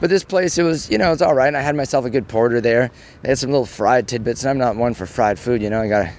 but 0.01 0.11
this 0.11 0.23
place, 0.23 0.59
it 0.59 0.63
was, 0.63 0.91
you 0.91 0.99
know, 0.99 1.13
it's 1.13 1.23
all 1.23 1.35
right. 1.35 1.49
And 1.49 1.57
I 1.57 1.61
had 1.61 1.75
myself 1.75 2.05
a 2.05 2.11
good 2.11 2.29
porter 2.29 2.61
there. 2.61 2.91
They 3.23 3.31
had 3.31 3.39
some 3.39 3.51
little 3.51 3.67
fried 3.67 4.07
tidbits, 4.07 4.43
and 4.43 4.51
I'm 4.51 4.59
not 4.59 4.77
one 4.77 4.95
for 4.95 5.07
fried 5.07 5.39
food, 5.39 5.61
you 5.63 5.71
know. 5.71 5.81
I 5.81 5.89
gotta 5.89 6.13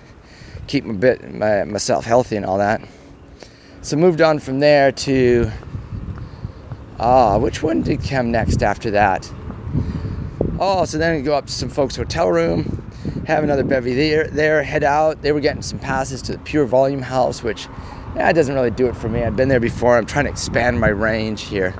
keep 0.67 0.83
my 0.83 0.93
bit 0.93 1.33
my, 1.33 1.63
myself 1.63 2.05
healthy 2.05 2.35
and 2.35 2.45
all 2.45 2.57
that. 2.57 2.81
So 3.81 3.95
moved 3.95 4.21
on 4.21 4.39
from 4.39 4.59
there 4.59 4.91
to 4.91 5.49
ah, 6.99 7.37
which 7.37 7.63
one 7.63 7.81
did 7.81 8.03
come 8.03 8.31
next 8.31 8.61
after 8.61 8.91
that? 8.91 9.31
Oh, 10.59 10.83
so 10.83 10.97
then 10.97 11.15
we 11.15 11.21
go 11.21 11.35
up 11.35 11.45
to 11.45 11.53
some 11.53 11.69
folks' 11.69 11.95
hotel 11.95 12.29
room, 12.29 12.91
have 13.27 13.45
another 13.45 13.63
bevy 13.63 13.93
there, 13.93 14.27
there, 14.27 14.61
head 14.61 14.83
out. 14.83 15.21
They 15.21 15.31
were 15.31 15.39
getting 15.39 15.61
some 15.61 15.79
passes 15.79 16.21
to 16.23 16.33
the 16.33 16.39
Pure 16.39 16.65
Volume 16.65 17.01
House, 17.01 17.41
which 17.41 17.69
yeah, 18.17 18.29
it 18.29 18.33
doesn't 18.33 18.53
really 18.53 18.71
do 18.71 18.87
it 18.87 18.97
for 18.97 19.07
me. 19.07 19.23
I've 19.23 19.37
been 19.37 19.47
there 19.47 19.61
before. 19.61 19.97
I'm 19.97 20.05
trying 20.05 20.25
to 20.25 20.31
expand 20.31 20.81
my 20.81 20.89
range 20.89 21.43
here 21.43 21.73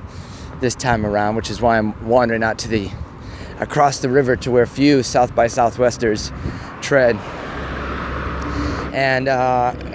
this 0.60 0.74
time 0.74 1.06
around, 1.06 1.36
which 1.36 1.50
is 1.50 1.60
why 1.60 1.78
I'm 1.78 2.06
wandering 2.06 2.42
out 2.42 2.58
to 2.58 2.68
the 2.68 2.90
across 3.58 3.98
the 3.98 4.08
river 4.08 4.36
to 4.36 4.50
where 4.50 4.66
few 4.66 5.02
South 5.02 5.34
by 5.34 5.46
Southwesters 5.46 6.32
tread. 6.80 7.16
And 8.94 9.28
uh, 9.28 9.74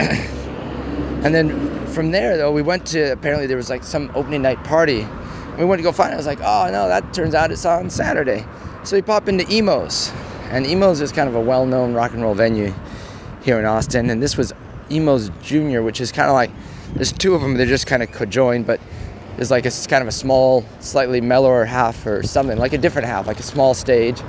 and 1.24 1.34
then 1.34 1.88
from 1.88 2.12
there 2.12 2.38
though, 2.38 2.52
we 2.52 2.62
went 2.62 2.86
to 2.88 3.12
apparently 3.12 3.48
there 3.48 3.58
was 3.58 3.70
like 3.70 3.84
some 3.84 4.12
opening 4.16 4.42
night 4.42 4.64
party. 4.64 5.08
We 5.58 5.66
went 5.66 5.80
to 5.80 5.84
go 5.84 5.92
find 5.92 6.12
it. 6.12 6.16
I 6.16 6.18
was 6.18 6.26
like, 6.26 6.42
oh 6.42 6.70
no, 6.72 6.88
that 6.88 7.14
turns 7.14 7.34
out 7.34 7.52
it's 7.52 7.66
on 7.66 7.90
Saturday. 7.90 8.46
So 8.84 8.96
we 8.96 9.02
pop 9.02 9.28
into 9.28 9.50
Emo's, 9.50 10.12
and 10.52 10.66
Emo's 10.66 11.02
is 11.02 11.12
kind 11.12 11.28
of 11.28 11.34
a 11.34 11.40
well-known 11.40 11.94
rock 11.94 12.14
and 12.14 12.22
roll 12.22 12.36
venue 12.36 12.74
here 13.44 13.58
in 13.58 13.66
Austin. 13.66 14.10
And 14.10 14.22
this 14.22 14.38
was 14.38 14.54
Emo's 14.92 15.32
Junior, 15.42 15.82
which 15.82 16.00
is 16.00 16.12
kind 16.12 16.30
of 16.30 16.34
like 16.36 16.52
there's 16.94 17.12
two 17.12 17.34
of 17.34 17.42
them. 17.42 17.56
They're 17.56 17.66
just 17.66 17.88
kind 17.88 18.04
of 18.04 18.12
conjoined, 18.12 18.68
but 18.68 18.80
there's 19.36 19.52
like 19.52 19.66
a 19.66 19.72
kind 19.88 20.02
of 20.02 20.08
a 20.08 20.12
small, 20.12 20.66
slightly 20.80 21.22
mellower 21.22 21.66
half 21.66 22.06
or 22.06 22.24
something, 22.24 22.58
like 22.58 22.74
a 22.74 22.78
different 22.78 23.08
half, 23.08 23.28
like 23.28 23.40
a 23.40 23.44
small 23.44 23.74
stage, 23.74 24.22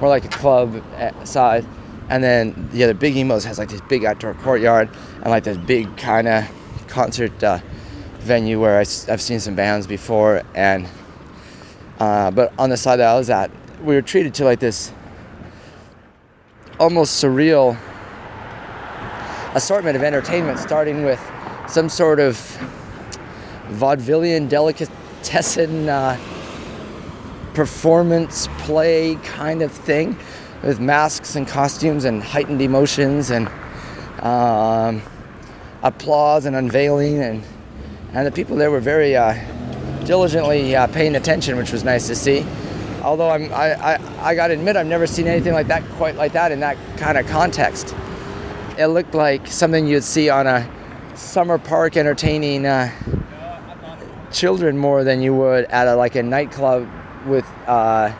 or 0.00 0.08
like 0.08 0.24
a 0.24 0.28
club 0.28 0.82
eh, 0.96 1.12
side. 1.24 1.64
And 2.10 2.24
then 2.24 2.68
the 2.72 2.84
other 2.84 2.94
big 2.94 3.16
Emo's 3.16 3.44
has 3.44 3.58
like 3.58 3.68
this 3.68 3.80
big 3.82 4.04
outdoor 4.04 4.34
courtyard 4.34 4.88
and 5.16 5.26
like 5.26 5.44
this 5.44 5.58
big 5.58 5.96
kind 5.96 6.26
of 6.26 6.44
concert 6.88 7.42
uh, 7.44 7.60
venue 8.20 8.60
where 8.60 8.76
I, 8.76 8.84
have 9.08 9.20
seen 9.20 9.40
some 9.40 9.54
bands 9.54 9.86
before. 9.86 10.42
And 10.54 10.88
uh, 12.00 12.30
but 12.30 12.52
on 12.58 12.70
the 12.70 12.76
side 12.76 12.96
that 12.96 13.08
I 13.08 13.16
was 13.16 13.30
at, 13.30 13.50
we 13.82 13.94
were 13.94 14.02
treated 14.02 14.34
to 14.34 14.44
like 14.44 14.60
this 14.60 14.92
almost 16.80 17.22
surreal 17.22 17.76
assortment 19.54 19.96
of 19.96 20.02
entertainment, 20.02 20.58
starting 20.58 21.04
with 21.04 21.20
some 21.68 21.88
sort 21.88 22.20
of 22.20 22.36
vaudevillian 23.70 24.48
delicatessen 24.48 25.88
uh, 25.88 26.16
performance 27.54 28.48
play 28.58 29.16
kind 29.22 29.62
of 29.62 29.72
thing 29.72 30.16
with 30.62 30.80
masks 30.80 31.36
and 31.36 31.46
costumes 31.46 32.04
and 32.04 32.22
heightened 32.22 32.62
emotions 32.62 33.30
and 33.30 33.48
um, 34.20 35.02
applause 35.82 36.46
and 36.46 36.56
unveiling 36.56 37.20
and 37.22 37.42
and 38.14 38.26
the 38.26 38.32
people 38.32 38.56
there 38.56 38.70
were 38.70 38.80
very 38.80 39.14
uh, 39.14 39.34
diligently 40.04 40.74
uh, 40.74 40.86
paying 40.88 41.16
attention 41.16 41.56
which 41.56 41.72
was 41.72 41.84
nice 41.84 42.06
to 42.06 42.14
see. 42.14 42.44
Although 43.02 43.30
I'm, 43.30 43.52
I, 43.52 43.94
I, 43.94 44.30
I 44.30 44.34
gotta 44.34 44.54
admit 44.54 44.76
I've 44.76 44.86
never 44.86 45.06
seen 45.06 45.28
anything 45.28 45.52
like 45.52 45.68
that 45.68 45.84
quite 45.90 46.16
like 46.16 46.32
that 46.32 46.50
in 46.50 46.60
that 46.60 46.76
kind 46.96 47.18
of 47.18 47.26
context. 47.26 47.94
It 48.76 48.86
looked 48.86 49.14
like 49.14 49.46
something 49.46 49.86
you'd 49.86 50.04
see 50.04 50.30
on 50.30 50.46
a 50.46 50.68
summer 51.14 51.58
park 51.58 51.96
entertaining 51.96 52.66
uh, 52.66 52.90
children 54.38 54.78
more 54.78 55.02
than 55.02 55.20
you 55.20 55.34
would 55.34 55.64
at 55.64 55.88
a, 55.88 55.96
like 55.96 56.14
a 56.14 56.22
nightclub 56.22 56.88
with 57.26 57.44
uh, 57.66 58.12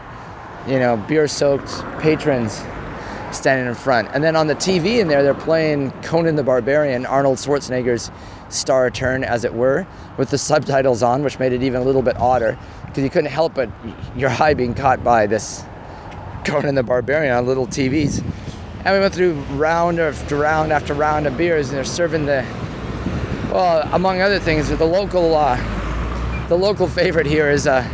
you 0.66 0.78
know 0.78 0.96
beer-soaked 1.08 1.70
patrons 2.00 2.60
standing 3.30 3.68
in 3.68 3.74
front. 3.74 4.08
And 4.12 4.24
then 4.24 4.34
on 4.34 4.48
the 4.48 4.56
TV 4.56 4.98
in 4.98 5.06
there, 5.06 5.22
they're 5.22 5.34
playing 5.34 5.92
Conan 6.02 6.34
the 6.34 6.42
Barbarian, 6.42 7.06
Arnold 7.06 7.38
Schwarzenegger's 7.38 8.10
star 8.48 8.90
turn, 8.90 9.22
as 9.22 9.44
it 9.44 9.52
were, 9.54 9.86
with 10.16 10.30
the 10.30 10.38
subtitles 10.38 11.02
on, 11.02 11.22
which 11.22 11.38
made 11.38 11.52
it 11.52 11.62
even 11.62 11.80
a 11.80 11.84
little 11.84 12.02
bit 12.02 12.16
odder 12.16 12.58
because 12.86 13.04
you 13.04 13.10
couldn't 13.10 13.30
help 13.30 13.54
but 13.54 13.68
your 14.16 14.30
eye 14.30 14.54
being 14.54 14.74
caught 14.74 15.04
by 15.04 15.26
this 15.26 15.62
Conan 16.44 16.74
the 16.74 16.82
Barbarian 16.82 17.32
on 17.32 17.46
little 17.46 17.66
TVs. 17.66 18.24
And 18.84 18.94
we 18.94 19.00
went 19.00 19.14
through 19.14 19.34
round 19.56 20.00
after 20.00 20.36
round 20.36 20.72
after 20.72 20.94
round 20.94 21.26
of 21.26 21.36
beers, 21.36 21.68
and 21.68 21.76
they're 21.76 21.84
serving 21.84 22.26
the 22.26 22.44
Well, 23.52 23.88
among 23.92 24.20
other 24.20 24.40
things, 24.40 24.68
the 24.68 24.84
local 24.84 25.34
uh, 25.34 25.56
the 26.48 26.56
local 26.56 26.88
favorite 26.88 27.26
here 27.26 27.50
is 27.50 27.66
uh, 27.66 27.86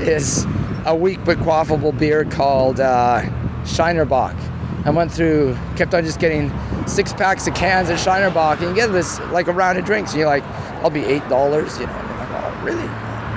is 0.00 0.46
a 0.86 0.94
weak 0.94 1.18
but 1.24 1.38
quaffable 1.38 1.96
beer 1.96 2.24
called 2.24 2.80
uh, 2.80 3.22
Shiner 3.64 4.04
Bock. 4.04 4.36
I 4.84 4.90
went 4.90 5.10
through, 5.10 5.56
kept 5.76 5.94
on 5.94 6.04
just 6.04 6.20
getting 6.20 6.52
six 6.86 7.12
packs 7.12 7.46
of 7.46 7.54
cans 7.54 7.88
of 7.88 7.98
Shiner 7.98 8.30
Bock, 8.30 8.60
and 8.60 8.68
you 8.68 8.74
get 8.74 8.92
this 8.92 9.18
like 9.30 9.48
a 9.48 9.52
round 9.52 9.78
of 9.78 9.84
drinks, 9.84 10.12
and 10.12 10.20
you're 10.20 10.28
like, 10.28 10.44
I'll 10.82 10.90
be 10.90 11.04
eight 11.04 11.26
dollars, 11.28 11.78
you 11.78 11.86
know. 11.86 11.92
Like, 11.92 12.28
oh, 12.30 12.60
really? 12.62 12.86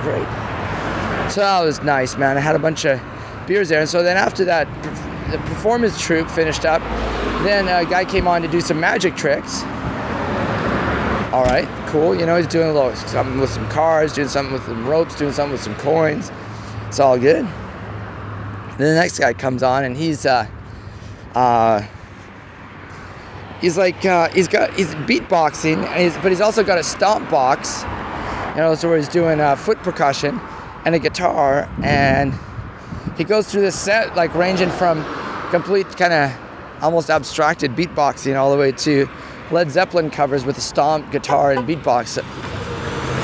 Great. 0.02 0.28
So 1.32 1.40
that 1.40 1.60
was 1.64 1.82
nice, 1.82 2.16
man. 2.16 2.36
I 2.36 2.40
had 2.40 2.54
a 2.54 2.58
bunch 2.58 2.84
of 2.84 3.00
beers 3.46 3.70
there, 3.70 3.80
and 3.80 3.88
so 3.88 4.02
then 4.02 4.16
after 4.16 4.44
that, 4.44 4.66
the 5.32 5.38
performance 5.38 6.00
troupe 6.00 6.30
finished 6.30 6.64
up. 6.64 6.80
Then 7.44 7.66
a 7.68 7.88
guy 7.88 8.04
came 8.04 8.28
on 8.28 8.42
to 8.42 8.48
do 8.48 8.60
some 8.60 8.78
magic 8.78 9.16
tricks. 9.16 9.62
All 11.30 11.44
right, 11.44 11.68
cool. 11.88 12.14
You 12.14 12.24
know, 12.24 12.36
he's 12.38 12.46
doing 12.46 12.68
a 12.68 12.72
little 12.72 12.96
something 12.96 13.38
with 13.38 13.50
some 13.50 13.68
cars, 13.68 14.14
doing 14.14 14.28
something 14.28 14.50
with 14.50 14.64
some 14.64 14.86
ropes, 14.88 15.14
doing 15.14 15.30
something 15.30 15.52
with 15.52 15.62
some 15.62 15.74
coins. 15.76 16.32
It's 16.86 16.98
all 17.00 17.18
good. 17.18 17.44
Then 17.44 18.94
the 18.94 18.94
next 18.94 19.18
guy 19.18 19.34
comes 19.34 19.62
on, 19.62 19.84
and 19.84 19.94
he's 19.94 20.24
uh, 20.24 20.46
uh, 21.34 21.82
he's 23.60 23.76
like 23.76 24.06
uh, 24.06 24.30
he's 24.30 24.48
got 24.48 24.72
he's 24.72 24.94
beatboxing, 24.94 25.84
and 25.84 26.02
he's, 26.02 26.16
but 26.22 26.32
he's 26.32 26.40
also 26.40 26.64
got 26.64 26.78
a 26.78 26.82
stomp 26.82 27.28
box. 27.28 27.82
You 28.52 28.62
know, 28.62 28.74
so 28.74 28.88
where 28.88 28.96
he's 28.96 29.08
doing 29.08 29.38
uh, 29.38 29.54
foot 29.54 29.76
percussion 29.82 30.40
and 30.86 30.94
a 30.94 30.98
guitar, 30.98 31.68
and 31.82 32.32
he 33.18 33.24
goes 33.24 33.50
through 33.52 33.60
this 33.60 33.78
set 33.78 34.16
like 34.16 34.34
ranging 34.34 34.70
from 34.70 35.04
complete 35.50 35.94
kind 35.94 36.14
of 36.14 36.82
almost 36.82 37.10
abstracted 37.10 37.72
beatboxing 37.72 38.34
all 38.34 38.50
the 38.50 38.56
way 38.56 38.72
to 38.72 39.06
Led 39.50 39.70
Zeppelin 39.70 40.10
covers 40.10 40.44
with 40.44 40.58
a 40.58 40.60
stomp 40.60 41.10
guitar 41.10 41.52
and 41.52 41.66
beatbox. 41.66 42.22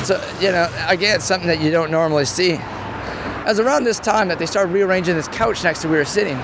So 0.05 0.23
you 0.39 0.51
know, 0.51 0.69
again, 0.87 1.19
something 1.19 1.47
that 1.47 1.61
you 1.61 1.71
don't 1.71 1.91
normally 1.91 2.25
see. 2.25 2.53
It 2.53 3.49
was 3.49 3.59
around 3.59 3.83
this 3.83 3.99
time 3.99 4.27
that 4.29 4.39
they 4.39 4.45
started 4.45 4.71
rearranging 4.71 5.15
this 5.15 5.27
couch 5.27 5.63
next 5.63 5.81
to 5.81 5.87
where 5.87 5.93
we 5.93 5.99
were 5.99 6.05
sitting, 6.05 6.37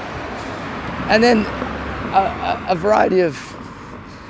and 1.10 1.24
then 1.24 1.46
a, 2.14 2.66
a, 2.70 2.72
a 2.72 2.76
variety 2.76 3.22
of 3.22 3.36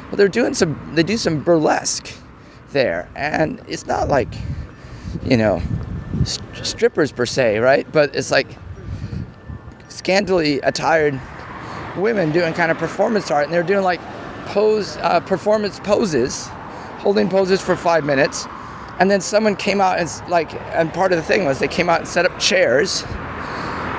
well, 0.08 0.18
they're 0.18 0.30
doing 0.30 0.54
some 0.54 0.96
they 0.96 1.04
do 1.04 1.18
some 1.18 1.44
burlesque 1.44 2.14
there, 2.72 3.10
and 3.16 3.62
it's 3.68 3.86
not 3.86 4.08
like 4.08 4.34
you 5.24 5.36
know 5.38 5.62
st- 6.24 6.66
strippers 6.66 7.12
per 7.12 7.26
se, 7.26 7.60
right? 7.60 7.90
But 7.92 8.16
it's 8.16 8.32
like 8.32 8.48
scantily 9.90 10.60
attired 10.62 11.20
women 11.98 12.32
doing 12.32 12.54
kind 12.54 12.72
of 12.72 12.78
performance 12.78 13.30
art, 13.32 13.46
and 13.46 13.54
they're 13.54 13.64
doing 13.64 13.84
like 13.84 14.00
pose 14.52 14.98
uh, 14.98 15.22
performance 15.22 15.80
poses, 15.80 16.48
holding 17.00 17.30
poses 17.30 17.62
for 17.62 17.78
five 17.78 18.04
minutes, 18.04 18.48
and 19.00 19.10
then 19.10 19.22
someone 19.22 19.56
came 19.56 19.80
out 19.80 19.98
and 19.98 20.12
like, 20.30 20.54
and 20.76 20.94
part 20.94 21.14
of 21.14 21.18
the 21.18 21.24
thing 21.24 21.46
was 21.46 21.60
they 21.60 21.70
came 21.70 21.90
out 21.90 22.00
and 22.00 22.08
set 22.08 22.26
up 22.26 22.38
chairs, 22.38 23.04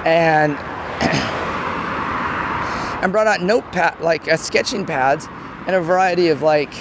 and 0.04 0.52
and 3.02 3.12
brought 3.12 3.26
out 3.26 3.40
notepad 3.40 3.99
like 4.00 4.30
uh, 4.30 4.37
sketching 4.37 4.85
pads 4.85 5.26
and 5.66 5.75
a 5.75 5.80
variety 5.80 6.29
of 6.29 6.42
like 6.42 6.72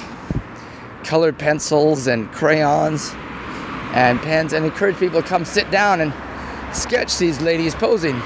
colored 1.03 1.37
pencils 1.37 2.07
and 2.07 2.29
crayons 2.33 3.13
and 3.93 4.21
pens, 4.21 4.53
and 4.53 4.65
encouraged 4.65 4.99
people 4.99 5.21
to 5.21 5.27
come 5.27 5.45
sit 5.45 5.71
down 5.71 6.01
and 6.01 6.13
sketch 6.75 7.17
these 7.17 7.39
ladies 7.41 7.73
posing. 7.75 8.21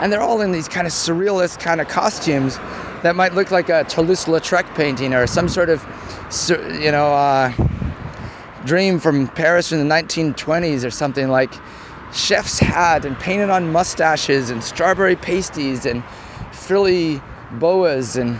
And 0.00 0.12
they're 0.12 0.20
all 0.20 0.42
in 0.42 0.52
these 0.52 0.68
kind 0.68 0.86
of 0.86 0.92
surrealist 0.92 1.60
kind 1.60 1.80
of 1.80 1.88
costumes 1.88 2.58
that 3.02 3.14
might 3.16 3.34
look 3.34 3.50
like 3.50 3.68
a 3.68 3.84
Toulouse-Lautrec 3.84 4.74
painting 4.74 5.14
or 5.14 5.26
some 5.26 5.48
sort 5.48 5.68
of, 5.68 5.82
you 6.80 6.90
know, 6.90 7.12
uh, 7.12 7.52
dream 8.64 8.98
from 8.98 9.28
Paris 9.28 9.68
from 9.68 9.78
the 9.78 9.94
1920s 9.94 10.84
or 10.84 10.90
something 10.90 11.28
like 11.28 11.52
chef's 12.12 12.58
hat 12.58 13.04
and 13.04 13.18
painted 13.18 13.50
on 13.50 13.70
mustaches 13.70 14.50
and 14.50 14.62
strawberry 14.62 15.16
pasties 15.16 15.86
and 15.86 16.02
frilly 16.52 17.20
boas 17.52 18.16
and 18.16 18.38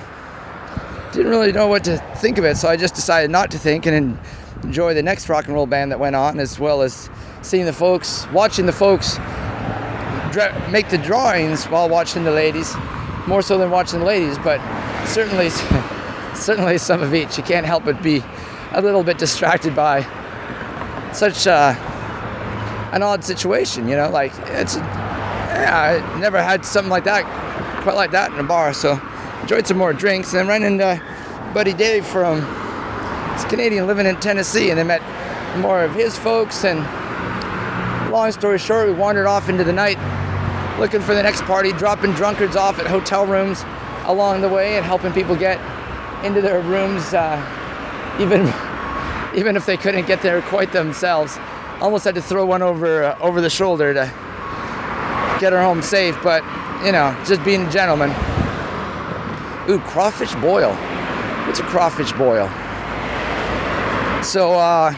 didn't 1.12 1.30
really 1.30 1.52
know 1.52 1.66
what 1.66 1.84
to 1.84 1.98
think 2.16 2.38
of 2.38 2.44
it, 2.44 2.56
so 2.56 2.68
I 2.68 2.76
just 2.76 2.94
decided 2.94 3.30
not 3.30 3.50
to 3.52 3.58
think 3.58 3.86
and 3.86 4.18
enjoy 4.62 4.94
the 4.94 5.02
next 5.02 5.28
rock 5.28 5.46
and 5.46 5.54
roll 5.54 5.66
band 5.66 5.92
that 5.92 6.00
went 6.00 6.16
on, 6.16 6.40
as 6.40 6.58
well 6.58 6.82
as 6.82 7.08
seeing 7.42 7.64
the 7.64 7.72
folks, 7.72 8.26
watching 8.32 8.66
the 8.66 8.72
folks 8.72 9.18
make 10.70 10.90
the 10.90 10.98
drawings 10.98 11.64
while 11.66 11.88
watching 11.88 12.24
the 12.24 12.30
ladies, 12.30 12.74
more 13.26 13.42
so 13.42 13.58
than 13.58 13.70
watching 13.70 14.00
the 14.00 14.04
ladies, 14.04 14.38
but 14.38 14.60
certainly, 15.06 15.50
certainly 16.34 16.78
some 16.78 17.02
of 17.02 17.14
each. 17.14 17.36
You 17.36 17.44
can't 17.44 17.66
help 17.66 17.84
but 17.84 18.02
be 18.02 18.22
a 18.72 18.80
little 18.80 19.02
bit 19.02 19.18
distracted 19.18 19.74
by 19.74 20.02
such 21.12 21.46
uh, 21.46 21.74
an 22.92 23.02
odd 23.02 23.24
situation, 23.24 23.88
you 23.88 23.96
know. 23.96 24.08
Like 24.10 24.32
it's, 24.46 24.76
yeah, 24.76 26.02
I 26.04 26.20
never 26.20 26.42
had 26.42 26.64
something 26.64 26.90
like 26.90 27.04
that, 27.04 27.24
quite 27.82 27.96
like 27.96 28.10
that 28.12 28.32
in 28.32 28.38
a 28.38 28.44
bar. 28.44 28.72
So 28.72 29.00
enjoyed 29.42 29.66
some 29.66 29.78
more 29.78 29.92
drinks, 29.92 30.32
and 30.32 30.40
then 30.40 30.48
ran 30.48 30.62
into 30.62 31.02
Buddy 31.54 31.72
Dave 31.72 32.06
from, 32.06 32.40
he's 33.32 33.44
Canadian 33.44 33.86
living 33.86 34.06
in 34.06 34.16
Tennessee, 34.16 34.70
and 34.70 34.78
then 34.78 34.86
met 34.88 35.02
more 35.58 35.82
of 35.82 35.94
his 35.94 36.18
folks 36.18 36.64
and 36.64 36.84
long 38.16 38.32
story 38.32 38.58
short, 38.58 38.88
we 38.88 38.94
wandered 38.94 39.26
off 39.26 39.48
into 39.50 39.62
the 39.62 39.72
night 39.72 39.98
looking 40.78 41.00
for 41.00 41.14
the 41.14 41.22
next 41.22 41.42
party, 41.42 41.72
dropping 41.72 42.12
drunkards 42.12 42.56
off 42.56 42.78
at 42.78 42.86
hotel 42.86 43.26
rooms 43.26 43.64
along 44.04 44.40
the 44.40 44.48
way 44.48 44.76
and 44.76 44.84
helping 44.84 45.12
people 45.12 45.34
get 45.34 45.58
into 46.24 46.40
their 46.40 46.60
rooms, 46.60 47.14
uh, 47.14 47.36
even 48.20 48.52
even 49.36 49.56
if 49.56 49.66
they 49.66 49.76
couldn't 49.76 50.06
get 50.06 50.22
there 50.22 50.40
quite 50.42 50.72
themselves. 50.72 51.38
Almost 51.80 52.04
had 52.04 52.14
to 52.14 52.22
throw 52.22 52.46
one 52.46 52.62
over 52.62 53.04
uh, 53.04 53.18
over 53.20 53.40
the 53.40 53.50
shoulder 53.50 53.92
to 53.92 54.04
get 55.40 55.52
her 55.52 55.62
home 55.62 55.82
safe, 55.82 56.16
but 56.22 56.42
you 56.84 56.92
know, 56.92 57.16
just 57.26 57.44
being 57.44 57.66
a 57.66 57.70
gentleman. 57.70 58.10
Ooh, 59.68 59.80
crawfish 59.80 60.34
boil. 60.36 60.72
What's 61.46 61.60
a 61.60 61.64
crawfish 61.64 62.12
boil? 62.12 62.48
So 64.22 64.54
uh, 64.54 64.92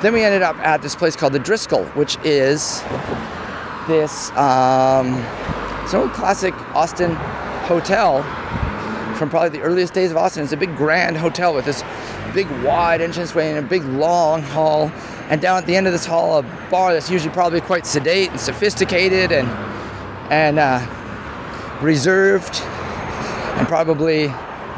then 0.00 0.12
we 0.12 0.22
ended 0.22 0.42
up 0.42 0.56
at 0.58 0.82
this 0.82 0.94
place 0.94 1.16
called 1.16 1.32
the 1.32 1.40
Driskill, 1.40 1.84
which 1.96 2.16
is 2.24 2.82
this 3.90 4.30
um, 4.30 5.14
it's 5.82 5.92
an 5.92 6.02
old 6.02 6.12
classic 6.12 6.54
Austin 6.76 7.14
hotel 7.66 8.22
from 9.16 9.28
probably 9.28 9.48
the 9.48 9.60
earliest 9.60 9.92
days 9.92 10.12
of 10.12 10.16
Austin. 10.16 10.44
It's 10.44 10.52
a 10.52 10.56
big 10.56 10.76
grand 10.76 11.16
hotel 11.16 11.52
with 11.52 11.64
this 11.64 11.82
big 12.32 12.48
wide 12.64 13.00
entranceway 13.00 13.50
and 13.50 13.58
a 13.58 13.68
big 13.68 13.82
long 13.82 14.42
hall. 14.42 14.90
And 15.28 15.40
down 15.40 15.58
at 15.58 15.66
the 15.66 15.74
end 15.74 15.86
of 15.88 15.92
this 15.92 16.06
hall, 16.06 16.38
a 16.38 16.42
bar 16.70 16.92
that's 16.92 17.10
usually 17.10 17.34
probably 17.34 17.60
quite 17.60 17.86
sedate 17.86 18.30
and 18.30 18.40
sophisticated 18.40 19.32
and 19.32 19.48
and 20.30 20.60
uh, 20.60 20.80
reserved, 21.82 22.60
and 23.58 23.66
probably 23.66 24.28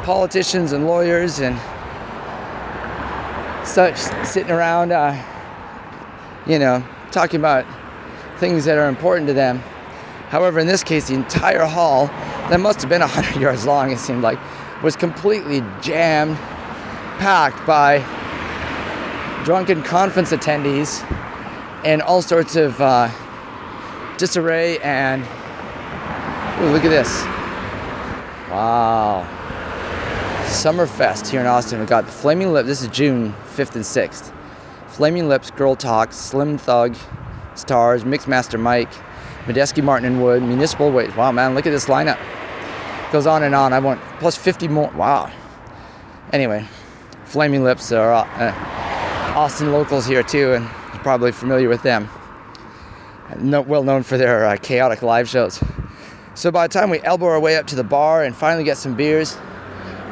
politicians 0.03 0.71
and 0.71 0.87
lawyers 0.87 1.39
and 1.39 1.55
such 3.67 3.97
sitting 4.25 4.51
around, 4.51 4.91
uh, 4.91 5.15
you 6.47 6.57
know, 6.57 6.83
talking 7.11 7.39
about 7.39 7.65
things 8.37 8.65
that 8.65 8.77
are 8.77 8.87
important 8.87 9.27
to 9.27 9.33
them. 9.33 9.59
However, 10.29 10.59
in 10.59 10.67
this 10.67 10.83
case, 10.83 11.07
the 11.07 11.13
entire 11.13 11.65
hall, 11.65 12.07
that 12.49 12.59
must 12.59 12.81
have 12.81 12.89
been 12.89 13.01
100 13.09 13.41
yards 13.41 13.65
long, 13.65 13.91
it 13.91 13.99
seemed 13.99 14.21
like, 14.21 14.39
was 14.81 14.95
completely 14.95 15.63
jammed, 15.81 16.35
packed 17.19 17.65
by 17.65 17.99
drunken 19.43 19.83
conference 19.83 20.31
attendees 20.31 21.03
and 21.83 22.01
all 22.01 22.21
sorts 22.21 22.55
of 22.55 22.79
uh, 22.81 23.09
disarray 24.17 24.79
and. 24.79 25.23
Ooh, 26.61 26.69
look 26.69 26.85
at 26.85 26.89
this. 26.89 27.23
Wow. 28.49 29.27
Summerfest 30.45 31.27
here 31.27 31.41
in 31.41 31.47
Austin. 31.47 31.79
We 31.79 31.85
got 31.85 32.05
the 32.05 32.11
Flaming 32.11 32.53
Lips. 32.53 32.67
This 32.67 32.81
is 32.83 32.87
June 32.89 33.33
5th 33.55 33.75
and 33.75 33.83
6th. 33.83 34.31
Flaming 34.87 35.27
Lips, 35.27 35.49
Girl 35.51 35.75
Talk, 35.75 36.13
Slim 36.13 36.57
Thug, 36.57 36.95
Stars, 37.55 38.03
Mixmaster 38.03 38.59
Mike, 38.59 38.91
Medeski 39.45 39.83
Martin 39.83 40.05
and 40.05 40.23
Wood, 40.23 40.41
Municipal 40.43 40.91
Waste. 40.91 41.15
Wow, 41.17 41.31
man, 41.31 41.55
look 41.55 41.65
at 41.65 41.71
this 41.71 41.85
lineup. 41.85 42.19
Goes 43.11 43.27
on 43.27 43.43
and 43.43 43.53
on. 43.53 43.73
I 43.73 43.79
want 43.79 44.01
plus 44.19 44.35
50 44.35 44.67
more. 44.67 44.89
Wow. 44.91 45.31
Anyway, 46.31 46.65
Flaming 47.25 47.63
Lips 47.63 47.91
are 47.91 48.13
uh, 48.13 49.35
Austin 49.35 49.71
locals 49.71 50.05
here 50.05 50.23
too, 50.23 50.53
and 50.53 50.63
you're 50.63 51.03
probably 51.03 51.31
familiar 51.31 51.69
with 51.69 51.83
them. 51.83 52.09
No, 53.39 53.61
well 53.61 53.83
known 53.83 54.03
for 54.03 54.17
their 54.17 54.45
uh, 54.45 54.57
chaotic 54.57 55.01
live 55.01 55.27
shows. 55.27 55.61
So 56.35 56.51
by 56.51 56.67
the 56.67 56.73
time 56.73 56.89
we 56.89 56.99
elbow 57.01 57.27
our 57.27 57.39
way 57.39 57.57
up 57.57 57.67
to 57.67 57.75
the 57.75 57.83
bar 57.83 58.23
and 58.23 58.35
finally 58.35 58.63
get 58.63 58.77
some 58.77 58.95
beers, 58.95 59.37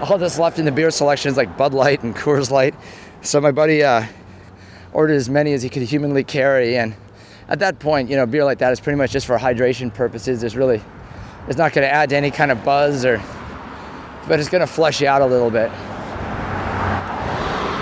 all 0.02 0.18
that's 0.18 0.38
left 0.38 0.60
in 0.60 0.66
the 0.66 0.72
beer 0.72 0.92
selection 0.92 1.30
is 1.30 1.38
like 1.38 1.58
Bud 1.58 1.74
Light 1.74 2.04
and 2.04 2.16
Coors 2.18 2.52
Light. 2.52 2.76
So 3.22 3.40
my 3.40 3.52
buddy 3.52 3.84
uh, 3.84 4.06
ordered 4.94 5.16
as 5.16 5.30
many 5.30 5.54
as 5.54 5.64
he 5.64 5.70
could 5.70 5.84
humanly 5.84 6.24
carry, 6.24 6.78
and 6.78 6.96
at 7.52 7.60
that 7.60 7.80
point, 7.80 8.10
you 8.10 8.16
know, 8.16 8.26
beer 8.26 8.46
like 8.46 8.60
that 8.60 8.72
is 8.72 8.80
pretty 8.80 8.96
much 8.96 9.12
just 9.12 9.28
for 9.28 9.38
hydration 9.38 9.94
purposes. 9.94 10.40
There's 10.40 10.56
really, 10.56 10.82
it's 11.50 11.58
not 11.58 11.74
going 11.74 11.86
to 11.86 11.94
add 11.94 12.10
to 12.12 12.16
any 12.16 12.32
kind 12.32 12.50
of 12.50 12.64
buzz 12.64 13.04
or, 13.04 13.22
but 14.26 14.40
it's 14.40 14.48
going 14.48 14.62
to 14.62 14.68
flush 14.68 15.02
you 15.02 15.10
out 15.10 15.22
a 15.22 15.26
little 15.26 15.52
bit. 15.52 15.70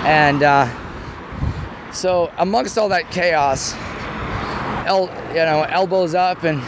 And 0.04 0.42
uh, 0.42 1.92
so, 1.92 2.32
amongst 2.38 2.78
all 2.78 2.88
that 2.88 3.12
chaos, 3.12 3.74
el- 4.88 5.08
you 5.28 5.36
know, 5.36 5.64
elbows 5.68 6.16
up 6.16 6.42
and 6.42 6.60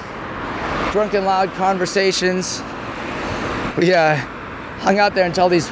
drunken, 0.92 1.24
loud 1.24 1.50
conversations, 1.54 2.60
we 3.76 3.92
uh, 3.92 4.14
hung 4.78 5.00
out 5.00 5.16
there 5.16 5.26
until 5.26 5.48
these 5.48 5.68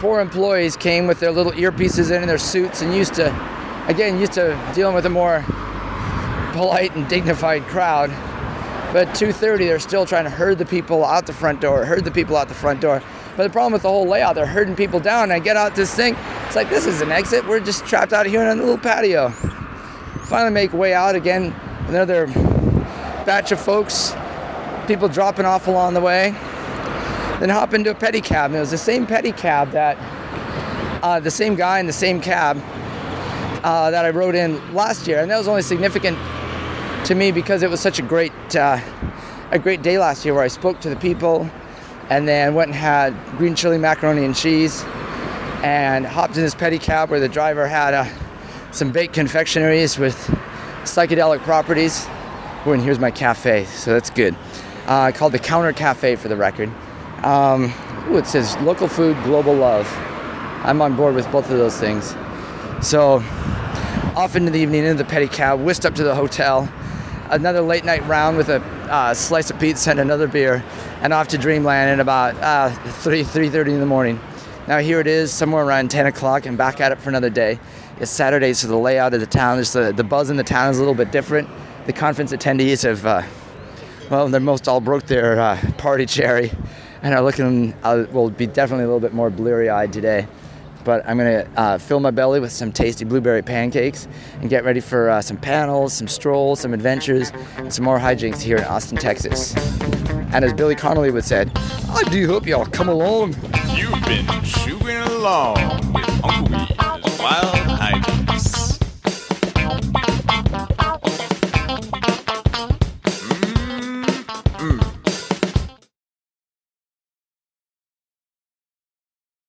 poor 0.00 0.18
employees 0.20 0.76
came 0.76 1.06
with 1.06 1.20
their 1.20 1.30
little 1.30 1.52
earpieces 1.52 2.10
in 2.10 2.22
and 2.22 2.28
their 2.28 2.36
suits 2.36 2.82
and 2.82 2.92
used 2.92 3.14
to, 3.14 3.26
again, 3.86 4.18
used 4.18 4.32
to 4.32 4.60
dealing 4.74 4.96
with 4.96 5.06
a 5.06 5.10
more 5.10 5.44
polite 6.54 6.94
and 6.94 7.06
dignified 7.08 7.64
crowd. 7.64 8.10
But 8.92 9.08
2:30, 9.14 9.66
they're 9.66 9.78
still 9.80 10.06
trying 10.06 10.24
to 10.24 10.30
herd 10.30 10.58
the 10.58 10.64
people 10.64 11.04
out 11.04 11.26
the 11.26 11.32
front 11.32 11.60
door, 11.60 11.84
herd 11.84 12.04
the 12.04 12.10
people 12.10 12.36
out 12.36 12.48
the 12.48 12.54
front 12.54 12.80
door. 12.80 13.02
But 13.36 13.42
the 13.42 13.50
problem 13.50 13.72
with 13.72 13.82
the 13.82 13.88
whole 13.88 14.06
layout, 14.06 14.36
they're 14.36 14.46
herding 14.46 14.76
people 14.76 15.00
down. 15.00 15.32
I 15.32 15.40
get 15.40 15.56
out 15.56 15.74
this 15.74 15.92
thing, 15.92 16.16
it's 16.46 16.54
like 16.54 16.70
this 16.70 16.86
is 16.86 17.00
an 17.00 17.10
exit. 17.10 17.46
We're 17.46 17.58
just 17.58 17.84
trapped 17.84 18.12
out 18.12 18.26
here 18.26 18.40
in 18.42 18.46
a 18.46 18.54
little 18.54 18.78
patio. 18.78 19.30
Finally, 20.26 20.52
make 20.52 20.72
way 20.72 20.94
out 20.94 21.16
again. 21.16 21.52
Another 21.88 22.28
batch 23.26 23.50
of 23.50 23.60
folks, 23.60 24.14
people 24.86 25.08
dropping 25.08 25.44
off 25.44 25.66
along 25.66 25.94
the 25.94 26.00
way. 26.00 26.30
Then 27.40 27.48
hop 27.48 27.74
into 27.74 27.90
a 27.90 27.94
pedicab. 27.94 28.46
And 28.46 28.56
it 28.56 28.60
was 28.60 28.70
the 28.70 28.78
same 28.78 29.06
pedicab 29.06 29.72
that, 29.72 29.98
uh, 31.02 31.18
the 31.18 31.30
same 31.30 31.56
guy 31.56 31.80
in 31.80 31.86
the 31.86 31.92
same 31.92 32.20
cab 32.20 32.62
uh, 33.64 33.90
that 33.90 34.04
I 34.04 34.10
rode 34.10 34.34
in 34.34 34.74
last 34.74 35.08
year, 35.08 35.20
and 35.20 35.30
that 35.30 35.38
was 35.38 35.48
only 35.48 35.62
significant 35.62 36.18
to 37.04 37.14
me 37.14 37.30
because 37.30 37.62
it 37.62 37.68
was 37.68 37.80
such 37.80 37.98
a 37.98 38.02
great, 38.02 38.32
uh, 38.56 38.80
a 39.50 39.58
great 39.58 39.82
day 39.82 39.98
last 39.98 40.24
year 40.24 40.34
where 40.34 40.42
I 40.42 40.48
spoke 40.48 40.80
to 40.80 40.88
the 40.88 40.96
people, 40.96 41.48
and 42.10 42.26
then 42.26 42.54
went 42.54 42.68
and 42.68 42.74
had 42.74 43.14
green 43.36 43.54
chili 43.54 43.78
macaroni 43.78 44.24
and 44.24 44.34
cheese, 44.34 44.82
and 45.62 46.06
hopped 46.06 46.36
in 46.36 46.42
this 46.42 46.54
pedicab 46.54 47.10
where 47.10 47.20
the 47.20 47.28
driver 47.28 47.68
had 47.68 47.94
uh, 47.94 48.06
some 48.72 48.90
baked 48.90 49.14
confectionaries 49.14 49.98
with 49.98 50.16
psychedelic 50.84 51.40
properties. 51.40 52.06
Oh, 52.66 52.72
and 52.72 52.82
here's 52.82 52.98
my 52.98 53.10
cafe, 53.10 53.64
so 53.66 53.92
that's 53.92 54.10
good. 54.10 54.34
Uh, 54.86 55.12
called 55.12 55.32
the 55.32 55.38
Counter 55.38 55.72
Cafe 55.72 56.16
for 56.16 56.28
the 56.28 56.36
record. 56.36 56.70
Um, 57.22 57.72
ooh, 58.08 58.16
it 58.16 58.26
says 58.26 58.56
local 58.58 58.88
food, 58.88 59.16
global 59.24 59.54
love. 59.54 59.86
I'm 60.64 60.80
on 60.80 60.96
board 60.96 61.14
with 61.14 61.30
both 61.30 61.50
of 61.50 61.58
those 61.58 61.78
things. 61.78 62.14
So 62.80 63.22
off 64.16 64.36
into 64.36 64.50
the 64.50 64.58
evening 64.58 64.84
into 64.84 65.02
the 65.02 65.10
pedicab, 65.10 65.62
whisked 65.62 65.84
up 65.84 65.94
to 65.96 66.04
the 66.04 66.14
hotel, 66.14 66.70
another 67.30 67.60
late 67.60 67.84
night 67.84 68.06
round 68.06 68.36
with 68.36 68.48
a 68.48 68.60
uh, 68.90 69.14
slice 69.14 69.50
of 69.50 69.58
pizza 69.58 69.90
and 69.90 70.00
another 70.00 70.28
beer, 70.28 70.64
and 71.02 71.12
off 71.12 71.28
to 71.28 71.38
Dreamland 71.38 71.90
at 71.90 72.00
about 72.00 72.34
uh, 72.36 72.70
3 73.00 73.22
3:30 73.22 73.68
in 73.68 73.80
the 73.80 73.86
morning. 73.86 74.20
Now 74.66 74.78
here 74.78 75.00
it 75.00 75.06
is, 75.06 75.32
somewhere 75.32 75.64
around 75.64 75.90
10 75.90 76.06
o'clock, 76.06 76.46
and 76.46 76.56
back 76.56 76.80
at 76.80 76.92
it 76.92 76.98
for 76.98 77.10
another 77.10 77.30
day. 77.30 77.58
It's 78.00 78.10
Saturday, 78.10 78.52
so 78.54 78.66
the 78.66 78.76
layout 78.76 79.14
of 79.14 79.20
the 79.20 79.26
town, 79.26 79.58
is 79.58 79.72
the, 79.72 79.92
the 79.92 80.04
buzz 80.04 80.30
in 80.30 80.36
the 80.36 80.44
town 80.44 80.70
is 80.70 80.78
a 80.78 80.80
little 80.80 80.94
bit 80.94 81.12
different. 81.12 81.48
The 81.86 81.92
conference 81.92 82.32
attendees 82.32 82.82
have, 82.82 83.04
uh, 83.04 83.22
well, 84.10 84.28
they're 84.28 84.40
most 84.40 84.66
all 84.66 84.80
broke 84.80 85.04
their 85.04 85.38
uh, 85.38 85.60
party 85.76 86.06
cherry, 86.06 86.50
and 87.02 87.14
are 87.14 87.22
looking, 87.22 87.74
uh, 87.82 88.06
will 88.10 88.30
be 88.30 88.46
definitely 88.46 88.84
a 88.84 88.86
little 88.86 89.00
bit 89.00 89.12
more 89.12 89.30
bleary-eyed 89.30 89.92
today 89.92 90.26
but 90.84 91.06
I'm 91.08 91.18
gonna 91.18 91.48
uh, 91.56 91.78
fill 91.78 92.00
my 92.00 92.10
belly 92.10 92.40
with 92.40 92.52
some 92.52 92.72
tasty 92.72 93.04
blueberry 93.04 93.42
pancakes 93.42 94.06
and 94.40 94.50
get 94.50 94.64
ready 94.64 94.80
for 94.80 95.10
uh, 95.10 95.22
some 95.22 95.36
panels, 95.36 95.92
some 95.92 96.08
strolls, 96.08 96.60
some 96.60 96.74
adventures, 96.74 97.32
and 97.56 97.72
some 97.72 97.84
more 97.84 97.98
hijinks 97.98 98.40
here 98.40 98.58
in 98.58 98.64
Austin, 98.64 98.98
Texas. 98.98 99.54
And 100.32 100.44
as 100.44 100.52
Billy 100.52 100.74
Connolly 100.74 101.10
would 101.10 101.24
said, 101.24 101.50
I 101.90 102.02
do 102.10 102.26
hope 102.26 102.46
y'all 102.46 102.66
come 102.66 102.88
along. 102.88 103.34
You've 103.74 104.04
been 104.04 104.26
shooting 104.42 104.96
along 104.96 105.92
with 105.92 106.24
Uncle 106.24 107.12
Wild 107.18 107.63